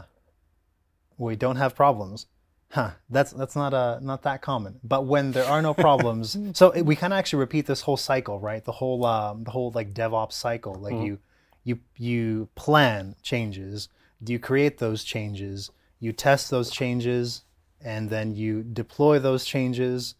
We 1.18 1.36
don't 1.36 1.58
have 1.58 1.76
problems. 1.76 2.28
Huh. 2.72 2.92
That's 3.10 3.32
that's 3.32 3.56
not 3.56 3.74
uh 3.74 3.98
not 4.02 4.22
that 4.24 4.42
common. 4.44 4.80
But 4.84 5.06
when 5.08 5.32
there 5.32 5.46
are 5.46 5.62
no 5.62 5.74
problems, 5.74 6.38
so 6.54 6.70
it- 6.72 6.84
we 6.84 6.96
kind 6.96 7.14
of 7.14 7.18
actually 7.18 7.40
repeat 7.40 7.66
this 7.66 7.82
whole 7.82 7.98
cycle, 7.98 8.40
right? 8.40 8.64
The 8.64 8.74
whole 8.74 9.06
um, 9.06 9.44
the 9.44 9.52
whole 9.52 9.72
like 9.72 9.94
DevOps 9.94 10.34
cycle. 10.34 10.76
Like 10.76 10.94
you 11.06 11.20
you 11.64 11.80
you 11.98 12.48
plan 12.56 13.16
changes, 13.24 13.90
do 14.24 14.32
you 14.34 14.40
create 14.40 14.78
those 14.78 15.04
changes, 15.04 15.72
you 16.00 16.14
test 16.14 16.52
those 16.52 16.70
changes, 16.70 17.42
and 17.82 18.10
then 18.12 18.36
you 18.36 18.62
deploy 18.62 19.18
those 19.18 19.46
changes. 19.46 20.14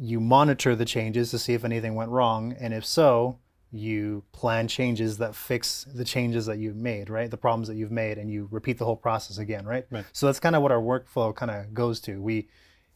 You 0.00 0.20
monitor 0.20 0.76
the 0.76 0.84
changes 0.84 1.32
to 1.32 1.38
see 1.40 1.54
if 1.54 1.64
anything 1.64 1.96
went 1.96 2.10
wrong, 2.12 2.52
and 2.58 2.72
if 2.72 2.86
so, 2.86 3.36
you 3.72 4.24
plan 4.32 4.66
changes 4.68 5.18
that 5.18 5.34
fix 5.34 5.86
the 5.94 6.04
changes 6.04 6.46
that 6.46 6.58
you've 6.58 6.76
made, 6.76 7.08
right? 7.08 7.30
The 7.30 7.36
problems 7.36 7.68
that 7.68 7.76
you've 7.76 7.92
made, 7.92 8.18
and 8.18 8.30
you 8.30 8.48
repeat 8.50 8.78
the 8.78 8.84
whole 8.84 8.96
process 8.96 9.38
again, 9.38 9.64
right? 9.64 9.86
Right. 9.90 10.04
So 10.12 10.26
that's 10.26 10.40
kind 10.40 10.56
of 10.56 10.62
what 10.62 10.72
our 10.72 10.80
workflow 10.80 11.34
kind 11.34 11.50
of 11.50 11.72
goes 11.72 12.00
to. 12.00 12.20
We, 12.20 12.48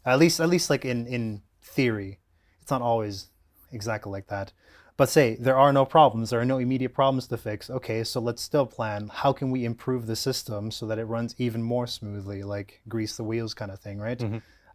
at 0.04 0.18
least, 0.18 0.40
at 0.40 0.48
least 0.48 0.70
like 0.70 0.84
in 0.84 1.06
in 1.06 1.42
theory, 1.62 2.18
it's 2.60 2.70
not 2.70 2.82
always 2.82 3.28
exactly 3.72 4.10
like 4.10 4.26
that. 4.28 4.52
But 4.96 5.08
say 5.08 5.36
there 5.36 5.56
are 5.56 5.72
no 5.72 5.84
problems, 5.84 6.30
there 6.30 6.40
are 6.40 6.44
no 6.44 6.58
immediate 6.58 6.94
problems 6.94 7.26
to 7.28 7.36
fix. 7.36 7.68
Okay, 7.68 8.04
so 8.04 8.20
let's 8.20 8.42
still 8.42 8.66
plan. 8.66 9.10
How 9.12 9.32
can 9.32 9.50
we 9.50 9.64
improve 9.64 10.06
the 10.06 10.16
system 10.16 10.70
so 10.70 10.86
that 10.86 10.98
it 10.98 11.04
runs 11.04 11.34
even 11.38 11.62
more 11.62 11.86
smoothly, 11.86 12.44
like 12.44 12.80
grease 12.88 13.16
the 13.16 13.24
wheels 13.24 13.54
kind 13.54 13.72
of 13.72 13.80
thing, 13.80 13.98
right? 13.98 14.20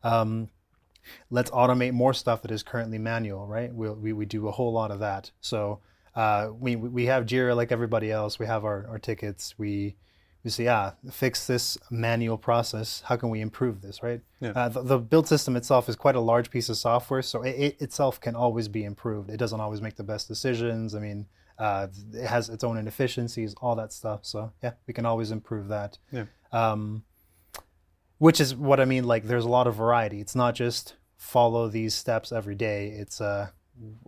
Um, 0.04 0.50
let's 1.30 1.52
automate 1.52 1.94
more 1.94 2.14
stuff 2.14 2.42
that 2.42 2.52
is 2.52 2.64
currently 2.64 2.98
manual, 2.98 3.48
right? 3.48 3.74
We'll, 3.74 3.96
we 3.96 4.14
we 4.14 4.26
do 4.26 4.48
a 4.48 4.52
whole 4.52 4.72
lot 4.72 4.92
of 4.92 5.00
that. 5.00 5.32
So 5.42 5.80
uh, 6.16 6.50
we 6.58 6.76
we 6.76 7.06
have 7.06 7.26
Jira 7.26 7.56
like 7.56 7.72
everybody 7.72 8.12
else. 8.12 8.40
We 8.40 8.46
have 8.46 8.66
our, 8.66 8.88
our 8.88 9.00
tickets. 9.00 9.56
We 9.58 9.96
we 10.44 10.50
say, 10.50 10.68
ah, 10.68 10.94
fix 11.12 11.48
this 11.48 11.78
manual 11.92 12.38
process. 12.38 13.04
How 13.06 13.18
can 13.18 13.30
we 13.30 13.42
improve 13.42 13.82
this, 13.82 14.02
right? 14.02 14.22
Yeah. 14.40 14.52
Uh, 14.52 14.70
the, 14.70 14.84
the 14.84 14.98
build 14.98 15.28
system 15.28 15.56
itself 15.56 15.90
is 15.90 15.96
quite 15.96 16.16
a 16.16 16.20
large 16.22 16.50
piece 16.50 16.70
of 16.70 16.78
software, 16.78 17.22
so 17.22 17.42
it, 17.42 17.56
it 17.56 17.82
itself 17.82 18.22
can 18.22 18.36
always 18.36 18.68
be 18.70 18.86
improved. 18.86 19.30
It 19.30 19.38
doesn't 19.38 19.60
always 19.60 19.82
make 19.82 19.96
the 19.96 20.04
best 20.04 20.28
decisions. 20.30 20.96
I 20.96 21.00
mean, 21.00 21.26
uh, 21.58 21.88
it 22.14 22.26
has 22.26 22.48
its 22.48 22.64
own 22.64 22.78
inefficiencies, 22.78 23.54
all 23.62 23.76
that 23.76 23.92
stuff. 23.92 24.22
So 24.24 24.54
yeah, 24.64 24.74
we 24.88 24.94
can 24.94 25.06
always 25.06 25.32
improve 25.32 25.68
that. 25.68 25.98
Yeah. 26.12 26.26
Um, 26.54 27.04
which 28.20 28.40
is 28.40 28.56
what 28.56 28.80
I 28.80 28.86
mean. 28.86 29.06
Like, 29.06 29.26
there's 29.26 29.46
a 29.46 29.50
lot 29.50 29.68
of 29.68 29.76
variety. 29.76 30.22
It's 30.22 30.36
not 30.36 30.54
just 30.54 30.96
follow 31.18 31.68
these 31.68 31.96
steps 31.96 32.32
every 32.32 32.56
day. 32.56 32.90
It's 32.90 33.20
uh, 33.20 33.50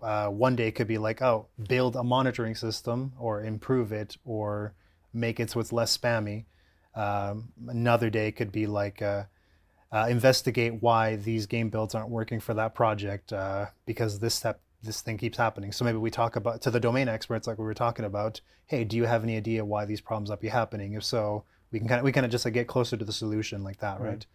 uh, 0.01 0.27
one 0.27 0.55
day 0.55 0.71
could 0.71 0.87
be 0.87 0.97
like, 0.97 1.21
oh, 1.21 1.47
build 1.67 1.95
a 1.95 2.03
monitoring 2.03 2.55
system 2.55 3.13
or 3.19 3.43
improve 3.43 3.91
it 3.91 4.17
or 4.23 4.73
make 5.13 5.39
it 5.39 5.49
so 5.49 5.59
it's 5.59 5.73
less 5.73 5.97
spammy. 5.97 6.45
Um, 6.93 7.49
another 7.67 8.09
day 8.09 8.31
could 8.31 8.51
be 8.51 8.67
like, 8.67 9.01
uh, 9.01 9.23
uh, 9.91 10.07
investigate 10.09 10.81
why 10.81 11.17
these 11.17 11.45
game 11.45 11.69
builds 11.69 11.95
aren't 11.95 12.09
working 12.09 12.39
for 12.39 12.53
that 12.53 12.73
project 12.73 13.33
uh, 13.33 13.65
because 13.85 14.19
this 14.19 14.35
step 14.35 14.61
this 14.83 15.01
thing 15.01 15.17
keeps 15.17 15.37
happening 15.37 15.71
so 15.71 15.85
maybe 15.85 15.97
we 15.97 16.09
talk 16.09 16.35
about 16.35 16.61
to 16.61 16.71
the 16.71 16.79
domain 16.79 17.07
experts 17.07 17.45
like 17.45 17.59
we 17.59 17.65
were 17.65 17.73
talking 17.73 18.05
about 18.05 18.41
hey 18.65 18.83
do 18.83 18.97
you 18.97 19.03
have 19.03 19.23
any 19.23 19.37
idea 19.37 19.63
why 19.63 19.85
these 19.85 20.01
problems 20.01 20.29
might 20.29 20.39
be 20.39 20.47
happening 20.47 20.93
if 20.93 21.03
so 21.03 21.43
we 21.71 21.79
can 21.79 21.87
kind 21.87 21.99
of 21.99 22.05
we 22.05 22.11
kind 22.11 22.25
of 22.25 22.31
just 22.31 22.45
like 22.45 22.53
get 22.53 22.67
closer 22.67 22.97
to 22.97 23.05
the 23.05 23.13
solution 23.13 23.63
like 23.63 23.77
that 23.79 23.99
right, 24.01 24.25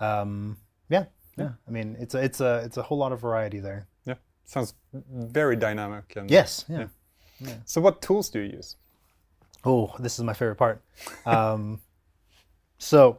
Um, 0.00 0.58
yeah 0.88 1.04
yeah 1.36 1.52
i 1.68 1.70
mean 1.70 1.96
it's 1.98 2.14
a 2.14 2.22
it's 2.22 2.40
a 2.40 2.62
it's 2.64 2.76
a 2.76 2.82
whole 2.82 2.98
lot 2.98 3.12
of 3.12 3.20
variety 3.20 3.60
there 3.60 3.86
yeah, 4.04 4.14
sounds 4.44 4.74
very 4.92 5.56
dynamic. 5.56 6.14
And 6.16 6.30
yes 6.30 6.64
yeah, 6.68 6.86
So 7.64 7.80
what 7.80 8.00
tools 8.00 8.30
do 8.30 8.40
you 8.40 8.52
use? 8.56 8.76
Oh, 9.64 9.92
this 9.98 10.18
is 10.18 10.24
my 10.24 10.32
favorite 10.32 10.56
part. 10.56 10.80
Um, 11.26 11.80
so, 12.78 13.18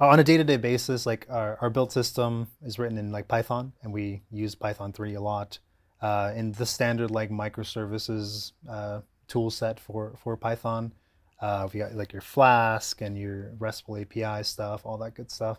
uh, 0.00 0.08
on 0.08 0.20
a 0.20 0.24
day-to-day 0.24 0.56
basis, 0.58 1.04
like 1.04 1.26
our, 1.28 1.58
our 1.60 1.68
build 1.70 1.90
system 1.92 2.48
is 2.64 2.78
written 2.78 2.96
in 2.96 3.10
like 3.12 3.28
Python, 3.28 3.72
and 3.82 3.92
we 3.92 4.22
use 4.30 4.54
Python 4.54 4.92
three 4.92 5.14
a 5.14 5.20
lot. 5.20 5.58
Uh, 6.00 6.32
in 6.36 6.52
the 6.52 6.66
standard 6.66 7.10
like 7.10 7.30
microservices 7.30 8.52
uh, 8.70 9.00
tool 9.28 9.50
set 9.50 9.80
for 9.80 10.14
for 10.22 10.36
Python, 10.36 10.92
uh, 11.40 11.68
we 11.72 11.80
got 11.80 11.94
like 11.94 12.12
your 12.12 12.22
Flask 12.22 13.00
and 13.00 13.16
your 13.16 13.52
RESTful 13.58 13.98
API 13.98 14.42
stuff, 14.42 14.84
all 14.84 14.98
that 14.98 15.14
good 15.14 15.30
stuff. 15.30 15.58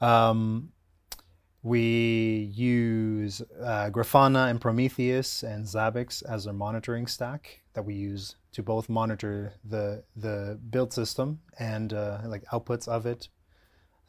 Um, 0.00 0.72
we 1.62 2.50
use 2.52 3.40
uh, 3.62 3.88
Grafana 3.90 4.50
and 4.50 4.60
Prometheus 4.60 5.44
and 5.44 5.64
Zabbix 5.64 6.22
as 6.28 6.46
our 6.48 6.52
monitoring 6.52 7.06
stack 7.06 7.60
that 7.74 7.84
we 7.84 7.94
use 7.94 8.34
to 8.52 8.62
both 8.62 8.88
monitor 8.88 9.54
the 9.64 10.02
the 10.16 10.58
build 10.70 10.92
system 10.92 11.40
and 11.58 11.92
uh, 11.92 12.18
like 12.26 12.44
outputs 12.46 12.88
of 12.88 13.06
it. 13.06 13.28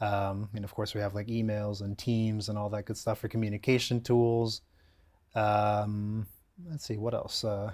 Um, 0.01 0.49
and 0.55 0.65
of 0.65 0.73
course, 0.73 0.95
we 0.95 1.01
have 1.01 1.13
like 1.13 1.27
emails 1.27 1.81
and 1.81 1.97
Teams 1.97 2.49
and 2.49 2.57
all 2.57 2.69
that 2.71 2.85
good 2.85 2.97
stuff 2.97 3.19
for 3.19 3.27
communication 3.27 4.01
tools. 4.01 4.61
Um, 5.35 6.25
let's 6.69 6.85
see 6.85 6.97
what 6.97 7.13
else. 7.13 7.43
Uh, 7.43 7.71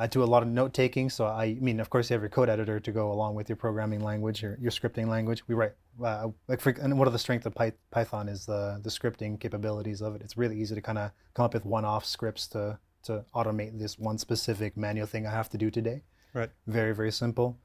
I 0.00 0.06
do 0.06 0.22
a 0.22 0.24
lot 0.24 0.44
of 0.44 0.48
note 0.48 0.72
taking, 0.72 1.10
so 1.10 1.26
I, 1.26 1.44
I 1.44 1.58
mean, 1.60 1.80
of 1.80 1.90
course, 1.90 2.08
you 2.08 2.14
have 2.14 2.22
your 2.22 2.28
code 2.30 2.48
editor 2.48 2.78
to 2.78 2.92
go 2.92 3.10
along 3.10 3.34
with 3.34 3.48
your 3.48 3.56
programming 3.56 4.00
language, 4.00 4.42
your, 4.42 4.56
your 4.60 4.70
scripting 4.70 5.08
language. 5.08 5.42
We 5.48 5.56
write 5.56 5.72
uh, 6.02 6.28
like 6.46 6.60
for, 6.60 6.70
and 6.70 6.96
one 6.96 7.08
of 7.08 7.12
the 7.12 7.18
strengths 7.18 7.46
of 7.46 7.54
Python 7.90 8.28
is 8.28 8.46
the 8.46 8.80
the 8.82 8.90
scripting 8.90 9.40
capabilities 9.40 10.00
of 10.00 10.14
it. 10.14 10.22
It's 10.22 10.36
really 10.36 10.56
easy 10.56 10.76
to 10.76 10.80
kind 10.80 10.98
of 10.98 11.10
come 11.34 11.44
up 11.44 11.52
with 11.52 11.64
one-off 11.64 12.04
scripts 12.04 12.46
to 12.48 12.78
to 13.04 13.24
automate 13.34 13.76
this 13.76 13.98
one 13.98 14.18
specific 14.18 14.76
manual 14.76 15.06
thing 15.06 15.26
I 15.26 15.30
have 15.32 15.48
to 15.50 15.58
do 15.58 15.68
today. 15.68 16.04
Right. 16.32 16.50
Very 16.68 16.94
very 16.94 17.10
simple. 17.10 17.58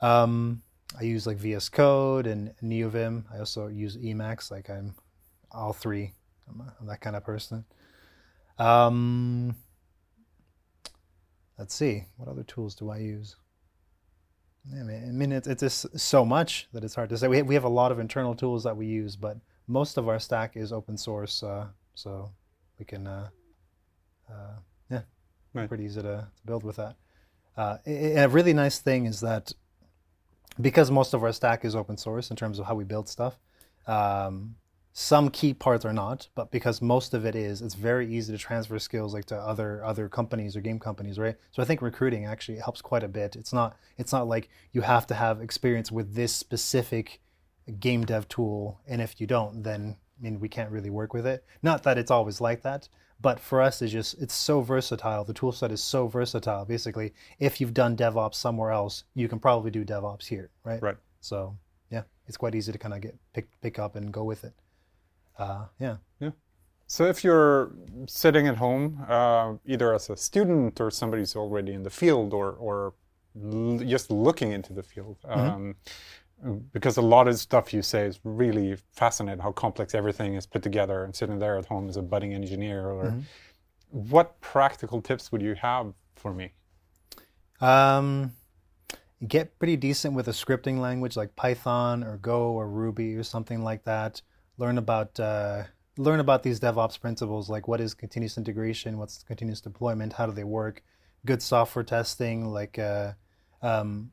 Um, 0.00 0.62
I 0.98 1.02
use 1.02 1.26
like 1.26 1.36
VS 1.36 1.68
Code 1.68 2.26
and 2.26 2.54
NeoVim. 2.62 3.24
I 3.32 3.40
also 3.40 3.66
use 3.66 3.98
Emacs. 3.98 4.50
Like 4.50 4.70
I'm 4.70 4.94
all 5.52 5.74
three. 5.74 6.14
I'm, 6.48 6.60
a, 6.62 6.74
I'm 6.80 6.86
that 6.86 7.02
kind 7.02 7.14
of 7.14 7.24
person. 7.24 7.66
Um, 8.58 9.54
let's 11.58 11.74
see. 11.74 12.04
What 12.16 12.28
other 12.28 12.42
tools 12.44 12.74
do 12.74 12.90
I 12.90 12.98
use? 12.98 13.36
Yeah, 14.72 14.82
man, 14.82 15.08
I 15.08 15.12
mean, 15.12 15.32
it's, 15.32 15.48
it's 15.48 15.62
just 15.62 15.98
so 15.98 16.24
much 16.24 16.68
that 16.72 16.84
it's 16.84 16.94
hard 16.94 17.08
to 17.10 17.16
say. 17.18 17.28
We, 17.28 17.42
we 17.42 17.54
have 17.54 17.64
a 17.64 17.68
lot 17.70 17.90
of 17.92 17.98
internal 17.98 18.34
tools 18.34 18.64
that 18.64 18.76
we 18.76 18.86
use, 18.86 19.16
but 19.16 19.38
most 19.66 19.96
of 19.96 20.08
our 20.08 20.18
stack 20.18 20.56
is 20.56 20.72
open 20.72 20.96
source, 20.96 21.42
uh, 21.42 21.68
so 21.94 22.30
we 22.78 22.84
can, 22.84 23.06
uh, 23.06 23.28
uh, 24.30 24.56
yeah, 24.90 25.02
Right. 25.54 25.68
pretty 25.68 25.84
easy 25.84 26.02
to, 26.02 26.28
to 26.36 26.46
build 26.46 26.64
with 26.64 26.76
that. 26.76 26.96
Uh, 27.56 27.78
a 27.86 28.14
a 28.24 28.28
really 28.28 28.52
nice 28.52 28.78
thing 28.78 29.06
is 29.06 29.20
that 29.20 29.52
because 30.60 30.90
most 30.90 31.14
of 31.14 31.22
our 31.24 31.32
stack 31.32 31.64
is 31.64 31.74
open 31.74 31.96
source 31.96 32.30
in 32.30 32.36
terms 32.36 32.58
of 32.58 32.66
how 32.66 32.74
we 32.74 32.84
build 32.84 33.08
stuff, 33.08 33.38
um, 33.86 34.56
some 35.00 35.30
key 35.30 35.54
parts 35.54 35.84
are 35.84 35.92
not, 35.92 36.26
but 36.34 36.50
because 36.50 36.82
most 36.82 37.14
of 37.14 37.24
it 37.24 37.36
is, 37.36 37.62
it's 37.62 37.76
very 37.76 38.12
easy 38.12 38.32
to 38.32 38.38
transfer 38.38 38.80
skills 38.80 39.14
like 39.14 39.26
to 39.26 39.36
other 39.36 39.84
other 39.84 40.08
companies 40.08 40.56
or 40.56 40.60
game 40.60 40.80
companies, 40.80 41.20
right? 41.20 41.36
So 41.52 41.62
I 41.62 41.66
think 41.66 41.80
recruiting 41.80 42.26
actually 42.26 42.58
helps 42.58 42.82
quite 42.82 43.04
a 43.04 43.08
bit. 43.08 43.36
It's 43.36 43.52
not 43.52 43.76
it's 43.96 44.10
not 44.10 44.26
like 44.26 44.48
you 44.72 44.80
have 44.80 45.06
to 45.06 45.14
have 45.14 45.40
experience 45.40 45.92
with 45.92 46.16
this 46.16 46.32
specific 46.32 47.20
game 47.78 48.06
dev 48.06 48.26
tool, 48.26 48.80
and 48.88 49.00
if 49.00 49.20
you 49.20 49.28
don't, 49.28 49.62
then 49.62 49.94
I 50.18 50.24
mean 50.24 50.40
we 50.40 50.48
can't 50.48 50.72
really 50.72 50.90
work 50.90 51.14
with 51.14 51.28
it. 51.28 51.44
Not 51.62 51.84
that 51.84 51.96
it's 51.96 52.10
always 52.10 52.40
like 52.40 52.62
that, 52.62 52.88
but 53.20 53.38
for 53.38 53.62
us 53.62 53.80
it's 53.80 53.92
just 53.92 54.20
it's 54.20 54.34
so 54.34 54.62
versatile. 54.62 55.22
The 55.22 55.32
tool 55.32 55.52
set 55.52 55.70
is 55.70 55.80
so 55.80 56.08
versatile. 56.08 56.64
Basically, 56.64 57.14
if 57.38 57.60
you've 57.60 57.72
done 57.72 57.96
DevOps 57.96 58.34
somewhere 58.34 58.72
else, 58.72 59.04
you 59.14 59.28
can 59.28 59.38
probably 59.38 59.70
do 59.70 59.84
DevOps 59.84 60.26
here, 60.26 60.50
right? 60.64 60.82
Right. 60.82 60.96
So 61.20 61.56
yeah, 61.88 62.02
it's 62.26 62.36
quite 62.36 62.56
easy 62.56 62.72
to 62.72 62.78
kind 62.78 62.94
of 62.94 63.00
get 63.00 63.16
pick 63.32 63.48
pick 63.60 63.78
up 63.78 63.94
and 63.94 64.10
go 64.10 64.24
with 64.24 64.42
it. 64.42 64.54
Uh, 65.38 65.66
yeah. 65.78 65.96
So 66.90 67.04
if 67.04 67.22
you're 67.22 67.72
sitting 68.06 68.48
at 68.48 68.56
home, 68.56 69.04
uh, 69.06 69.54
either 69.66 69.92
as 69.92 70.08
a 70.08 70.16
student 70.16 70.80
or 70.80 70.90
somebody 70.90 71.20
who's 71.20 71.36
already 71.36 71.74
in 71.74 71.82
the 71.82 71.90
field, 71.90 72.32
or 72.32 72.52
or 72.52 72.94
l- 73.36 73.78
just 73.84 74.10
looking 74.10 74.52
into 74.52 74.72
the 74.72 74.82
field, 74.82 75.18
um, 75.26 75.74
because 76.72 76.96
a 76.96 77.02
lot 77.02 77.28
of 77.28 77.38
stuff 77.38 77.74
you 77.74 77.82
say 77.82 78.06
is 78.06 78.20
really 78.24 78.74
fascinating. 78.92 79.42
How 79.42 79.52
complex 79.52 79.94
everything 79.94 80.34
is 80.34 80.46
put 80.46 80.62
together, 80.62 81.04
and 81.04 81.14
sitting 81.14 81.38
there 81.38 81.58
at 81.58 81.66
home 81.66 81.90
as 81.90 81.98
a 81.98 82.02
budding 82.02 82.32
engineer, 82.32 82.86
or 82.86 83.12
what 83.90 84.40
practical 84.40 85.02
tips 85.02 85.30
would 85.30 85.42
you 85.42 85.56
have 85.56 85.92
for 86.16 86.32
me? 86.32 86.52
Um, 87.60 88.32
get 89.26 89.58
pretty 89.58 89.76
decent 89.76 90.14
with 90.14 90.28
a 90.28 90.32
scripting 90.32 90.78
language 90.80 91.18
like 91.18 91.36
Python 91.36 92.02
or 92.02 92.16
Go 92.16 92.52
or 92.52 92.66
Ruby 92.66 93.14
or 93.14 93.22
something 93.22 93.62
like 93.62 93.84
that. 93.84 94.22
Learn 94.58 94.78
about 94.78 95.18
uh, 95.18 95.64
learn 95.96 96.20
about 96.20 96.42
these 96.42 96.60
DevOps 96.60 97.00
principles, 97.00 97.48
like 97.48 97.68
what 97.68 97.80
is 97.80 97.94
continuous 97.94 98.38
integration, 98.38 98.98
what's 98.98 99.22
continuous 99.24 99.60
deployment, 99.60 100.12
how 100.12 100.26
do 100.26 100.32
they 100.32 100.44
work, 100.44 100.82
good 101.24 101.42
software 101.42 101.84
testing. 101.84 102.46
Like 102.46 102.78
uh, 102.78 103.12
um, 103.62 104.10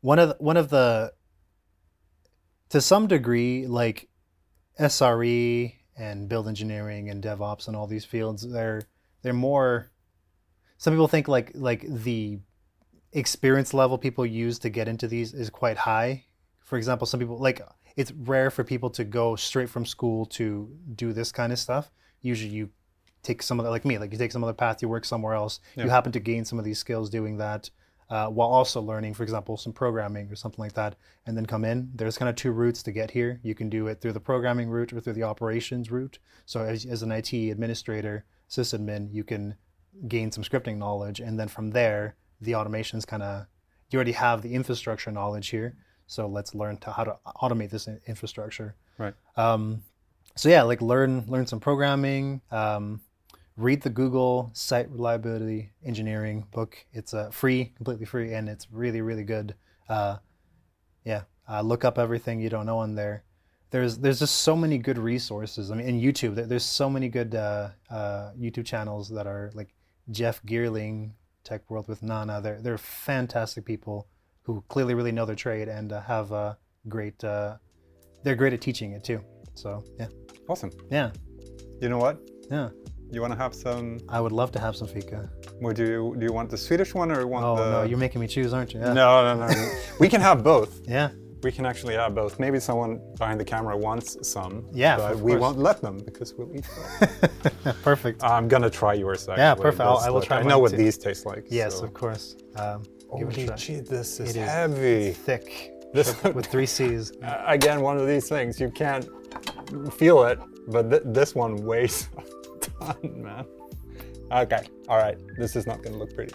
one 0.00 0.18
of 0.18 0.30
the, 0.30 0.36
one 0.38 0.56
of 0.56 0.70
the 0.70 1.12
to 2.70 2.80
some 2.80 3.06
degree, 3.06 3.66
like 3.66 4.08
SRE 4.78 5.74
and 5.96 6.28
build 6.28 6.48
engineering 6.48 7.08
and 7.08 7.22
DevOps 7.22 7.68
and 7.68 7.76
all 7.76 7.86
these 7.86 8.04
fields, 8.04 8.48
they're 8.48 8.82
they're 9.22 9.32
more. 9.32 9.90
Some 10.76 10.92
people 10.92 11.08
think 11.08 11.28
like 11.28 11.52
like 11.54 11.84
the 11.86 12.38
experience 13.12 13.72
level 13.72 13.96
people 13.96 14.26
use 14.26 14.58
to 14.60 14.68
get 14.68 14.88
into 14.88 15.06
these 15.06 15.32
is 15.32 15.50
quite 15.50 15.78
high. 15.78 16.24
For 16.60 16.76
example, 16.76 17.06
some 17.06 17.20
people 17.20 17.38
like 17.38 17.60
it's 17.96 18.12
rare 18.12 18.50
for 18.50 18.64
people 18.64 18.90
to 18.90 19.04
go 19.04 19.36
straight 19.36 19.68
from 19.68 19.86
school 19.86 20.26
to 20.26 20.68
do 20.94 21.12
this 21.12 21.30
kind 21.32 21.52
of 21.52 21.58
stuff. 21.58 21.90
Usually, 22.20 22.50
you 22.50 22.70
take 23.22 23.42
some 23.42 23.58
of 23.58 23.64
the 23.64 23.70
like 23.70 23.84
me, 23.84 23.98
like 23.98 24.12
you 24.12 24.18
take 24.18 24.32
some 24.32 24.44
other 24.44 24.52
path, 24.52 24.82
you 24.82 24.88
work 24.88 25.04
somewhere 25.04 25.34
else. 25.34 25.60
You 25.76 25.90
happen 25.90 26.12
to 26.12 26.20
gain 26.20 26.44
some 26.44 26.58
of 26.58 26.64
these 26.64 26.78
skills 26.78 27.08
doing 27.08 27.36
that, 27.38 27.70
uh, 28.10 28.28
while 28.28 28.48
also 28.48 28.80
learning, 28.80 29.14
for 29.14 29.22
example, 29.22 29.56
some 29.56 29.72
programming 29.72 30.30
or 30.30 30.36
something 30.36 30.62
like 30.62 30.74
that, 30.74 30.96
and 31.26 31.36
then 31.36 31.46
come 31.46 31.64
in. 31.64 31.90
There's 31.94 32.18
kind 32.18 32.28
of 32.28 32.36
two 32.36 32.52
routes 32.52 32.82
to 32.82 32.92
get 32.92 33.10
here. 33.10 33.40
You 33.42 33.54
can 33.54 33.68
do 33.68 33.86
it 33.86 34.00
through 34.00 34.12
the 34.12 34.20
programming 34.20 34.68
route 34.68 34.92
or 34.92 35.00
through 35.00 35.14
the 35.14 35.22
operations 35.22 35.90
route. 35.90 36.18
So 36.46 36.62
as, 36.62 36.84
as 36.84 37.02
an 37.02 37.12
IT 37.12 37.32
administrator, 37.32 38.24
sysadmin, 38.48 39.12
you 39.12 39.24
can 39.24 39.54
gain 40.08 40.32
some 40.32 40.44
scripting 40.44 40.76
knowledge, 40.76 41.20
and 41.20 41.38
then 41.38 41.48
from 41.48 41.70
there, 41.70 42.16
the 42.40 42.52
automations 42.52 43.06
kind 43.06 43.22
of 43.22 43.46
you 43.90 43.96
already 43.96 44.12
have 44.12 44.42
the 44.42 44.54
infrastructure 44.54 45.12
knowledge 45.12 45.48
here. 45.48 45.76
So 46.06 46.26
let's 46.26 46.54
learn 46.54 46.76
to 46.78 46.92
how 46.92 47.04
to 47.04 47.16
automate 47.26 47.70
this 47.70 47.88
infrastructure. 48.06 48.74
Right. 48.98 49.14
Um, 49.36 49.82
so 50.36 50.48
yeah, 50.48 50.62
like 50.62 50.82
learn 50.82 51.24
learn 51.28 51.46
some 51.46 51.60
programming. 51.60 52.40
Um, 52.50 53.00
read 53.56 53.82
the 53.82 53.90
Google 53.90 54.50
Site 54.52 54.90
Reliability 54.90 55.70
Engineering 55.84 56.46
book. 56.52 56.84
It's 56.92 57.14
uh, 57.14 57.30
free, 57.30 57.72
completely 57.76 58.06
free, 58.06 58.34
and 58.34 58.48
it's 58.48 58.70
really 58.70 59.00
really 59.00 59.24
good. 59.24 59.54
Uh, 59.88 60.16
yeah, 61.04 61.22
uh, 61.48 61.60
look 61.60 61.84
up 61.84 61.98
everything 61.98 62.40
you 62.40 62.48
don't 62.48 62.66
know 62.66 62.78
on 62.78 62.94
there. 62.94 63.24
There's 63.70 63.98
there's 63.98 64.18
just 64.18 64.36
so 64.36 64.56
many 64.56 64.78
good 64.78 64.98
resources. 64.98 65.70
I 65.70 65.76
mean, 65.76 65.86
in 65.86 66.00
YouTube, 66.00 66.48
there's 66.48 66.64
so 66.64 66.90
many 66.90 67.08
good 67.08 67.34
uh, 67.34 67.70
uh, 67.90 68.32
YouTube 68.38 68.66
channels 68.66 69.08
that 69.10 69.26
are 69.26 69.50
like 69.54 69.74
Jeff 70.10 70.42
Geerling, 70.42 71.12
Tech 71.44 71.68
World 71.70 71.88
with 71.88 72.02
Nana. 72.02 72.40
They're 72.40 72.60
they're 72.60 72.78
fantastic 72.78 73.64
people 73.64 74.08
who 74.44 74.62
clearly 74.68 74.94
really 74.94 75.12
know 75.12 75.24
their 75.26 75.36
trade 75.36 75.68
and 75.68 75.92
uh, 75.92 76.00
have 76.02 76.32
uh, 76.32 76.54
great. 76.88 77.22
Uh, 77.24 77.56
they're 78.22 78.36
great 78.36 78.52
at 78.52 78.60
teaching 78.60 78.92
it 78.92 79.02
too. 79.04 79.20
So 79.54 79.84
yeah, 79.98 80.06
Awesome. 80.48 80.70
yeah, 80.90 81.10
You 81.80 81.88
know 81.88 81.98
what? 81.98 82.18
yeah. 82.50 82.68
You 83.10 83.20
want 83.20 83.32
to 83.32 83.38
have 83.38 83.54
some? 83.54 83.98
I 84.08 84.20
would 84.20 84.32
love 84.32 84.50
to 84.52 84.58
have 84.58 84.74
some 84.74 84.88
fika. 84.88 85.30
Would 85.60 85.78
you 85.78 86.14
do 86.18 86.24
you 86.26 86.32
want 86.32 86.50
the 86.50 86.56
Swedish 86.58 86.94
one 86.94 87.12
or 87.12 87.20
you 87.20 87.28
want 87.28 87.44
Oh 87.44 87.56
the? 87.56 87.70
no, 87.70 87.82
you're 87.84 87.98
making 87.98 88.20
me 88.20 88.26
choose, 88.26 88.52
aren't 88.52 88.72
you? 88.74 88.80
Yeah. 88.80 88.92
No, 88.92 89.34
no, 89.36 89.46
no. 89.46 89.72
we 90.00 90.08
can 90.08 90.20
have 90.20 90.42
both. 90.42 90.80
Yeah. 90.88 91.10
We 91.44 91.52
can 91.52 91.66
actually 91.66 91.94
have 91.94 92.14
both. 92.14 92.40
Maybe 92.40 92.58
someone 92.58 92.98
behind 93.18 93.38
the 93.38 93.44
camera 93.44 93.76
wants 93.76 94.16
some. 94.26 94.66
Yeah, 94.72 94.96
but 94.96 95.18
we 95.18 95.32
course. 95.32 95.40
won't 95.42 95.58
let 95.58 95.82
them 95.82 95.98
because 95.98 96.32
we'll 96.36 96.50
eat 96.56 96.66
them. 96.74 97.74
Perfect. 97.82 98.24
I'm 98.24 98.48
gonna 98.48 98.70
try 98.70 98.94
yours. 98.94 99.28
Actually. 99.28 99.42
Yeah, 99.42 99.54
perfect. 99.54 99.80
I'll- 99.82 99.98
I 99.98 100.08
will 100.10 100.22
try 100.22 100.38
I 100.38 100.42
know 100.42 100.58
what 100.58 100.70
too. 100.70 100.78
these 100.78 100.96
taste 100.98 101.26
like. 101.26 101.44
yes, 101.50 101.78
so- 101.78 101.84
of 101.84 101.92
course. 101.92 102.36
Um, 102.56 102.82
give 103.18 103.28
it 103.30 103.38
a 103.38 103.46
try. 103.46 103.56
gee, 103.56 103.80
this 103.80 104.20
is 104.20 104.30
It 104.30 104.40
is. 104.40 104.48
heavy. 104.48 105.12
Thick. 105.12 105.72
This- 105.92 106.22
with- 106.22 106.34
with 106.34 106.46
three 106.52 106.66
C's. 106.66 107.12
Uh, 107.22 107.42
again, 107.46 107.80
one 107.80 107.96
of 107.98 108.06
these 108.06 108.28
things 108.28 108.60
you 108.60 108.70
can't 108.70 109.08
feel 109.94 110.24
it, 110.24 110.38
but 110.68 110.90
th- 110.90 111.02
this 111.06 111.34
one 111.34 111.56
weighs 111.64 112.08
a 112.18 112.58
ton, 112.58 113.22
man. 113.22 113.44
Okay, 114.32 114.66
all 114.88 114.96
right. 114.98 115.16
This 115.38 115.54
is 115.54 115.66
not 115.66 115.82
gonna 115.82 115.96
look 115.96 116.14
pretty. 116.14 116.34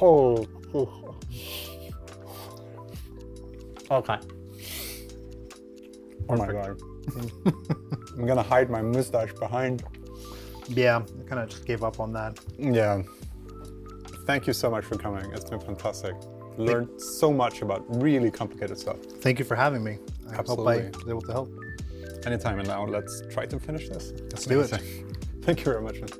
Oh. 0.00 0.46
Okay. 3.90 4.18
Oh 6.28 6.36
my 6.36 6.46
god. 6.52 6.80
I'm 8.16 8.24
gonna 8.26 8.42
hide 8.42 8.70
my 8.70 8.82
mustache 8.82 9.32
behind. 9.32 9.82
Yeah, 10.68 10.98
I 10.98 11.28
kind 11.28 11.42
of 11.42 11.48
just 11.48 11.64
gave 11.66 11.82
up 11.82 11.98
on 11.98 12.12
that. 12.12 12.38
Yeah. 12.56 13.02
Thank 14.30 14.46
you 14.46 14.52
so 14.52 14.70
much 14.70 14.84
for 14.84 14.96
coming. 14.96 15.28
It's 15.32 15.50
been 15.50 15.58
fantastic. 15.58 16.14
Learned 16.56 17.02
so 17.02 17.32
much 17.32 17.62
about 17.62 17.84
really 18.00 18.30
complicated 18.30 18.78
stuff. 18.78 18.98
Thank 19.24 19.40
you 19.40 19.44
for 19.44 19.56
having 19.56 19.82
me. 19.82 19.98
I 20.30 20.36
Absolutely. 20.36 20.84
hope 20.84 20.94
I 20.94 20.98
was 20.98 21.08
able 21.08 21.22
to 21.22 21.32
help. 21.32 21.50
Anytime 22.24 22.60
and 22.60 22.68
now, 22.68 22.86
let's 22.86 23.24
try 23.28 23.46
to 23.46 23.58
finish 23.58 23.88
this. 23.88 24.12
Let's 24.30 24.46
do 24.46 24.60
it. 24.60 24.68
Thank 25.42 25.58
you 25.58 25.64
very 25.64 25.82
much, 25.82 25.96
man. 26.00 26.10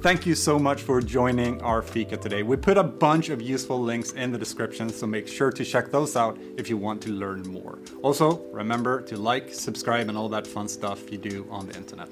Thank 0.00 0.26
you 0.26 0.34
so 0.34 0.58
much 0.58 0.82
for 0.82 1.00
joining 1.00 1.62
our 1.62 1.82
Fika 1.82 2.16
today. 2.16 2.42
We 2.42 2.56
put 2.56 2.76
a 2.76 2.82
bunch 2.82 3.28
of 3.28 3.40
useful 3.40 3.80
links 3.80 4.10
in 4.14 4.32
the 4.32 4.38
description, 4.38 4.88
so 4.90 5.06
make 5.06 5.28
sure 5.28 5.52
to 5.52 5.64
check 5.64 5.92
those 5.92 6.16
out 6.16 6.36
if 6.56 6.68
you 6.68 6.76
want 6.76 7.00
to 7.02 7.10
learn 7.10 7.42
more. 7.42 7.78
Also, 8.02 8.38
remember 8.50 9.02
to 9.02 9.16
like, 9.16 9.54
subscribe, 9.54 10.08
and 10.08 10.18
all 10.18 10.28
that 10.30 10.48
fun 10.48 10.66
stuff 10.66 11.12
you 11.12 11.18
do 11.18 11.46
on 11.48 11.68
the 11.68 11.76
internet. 11.76 12.10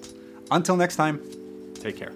Until 0.53 0.77
next 0.77 0.95
time, 0.95 1.21
take 1.75 1.97
care. 1.97 2.13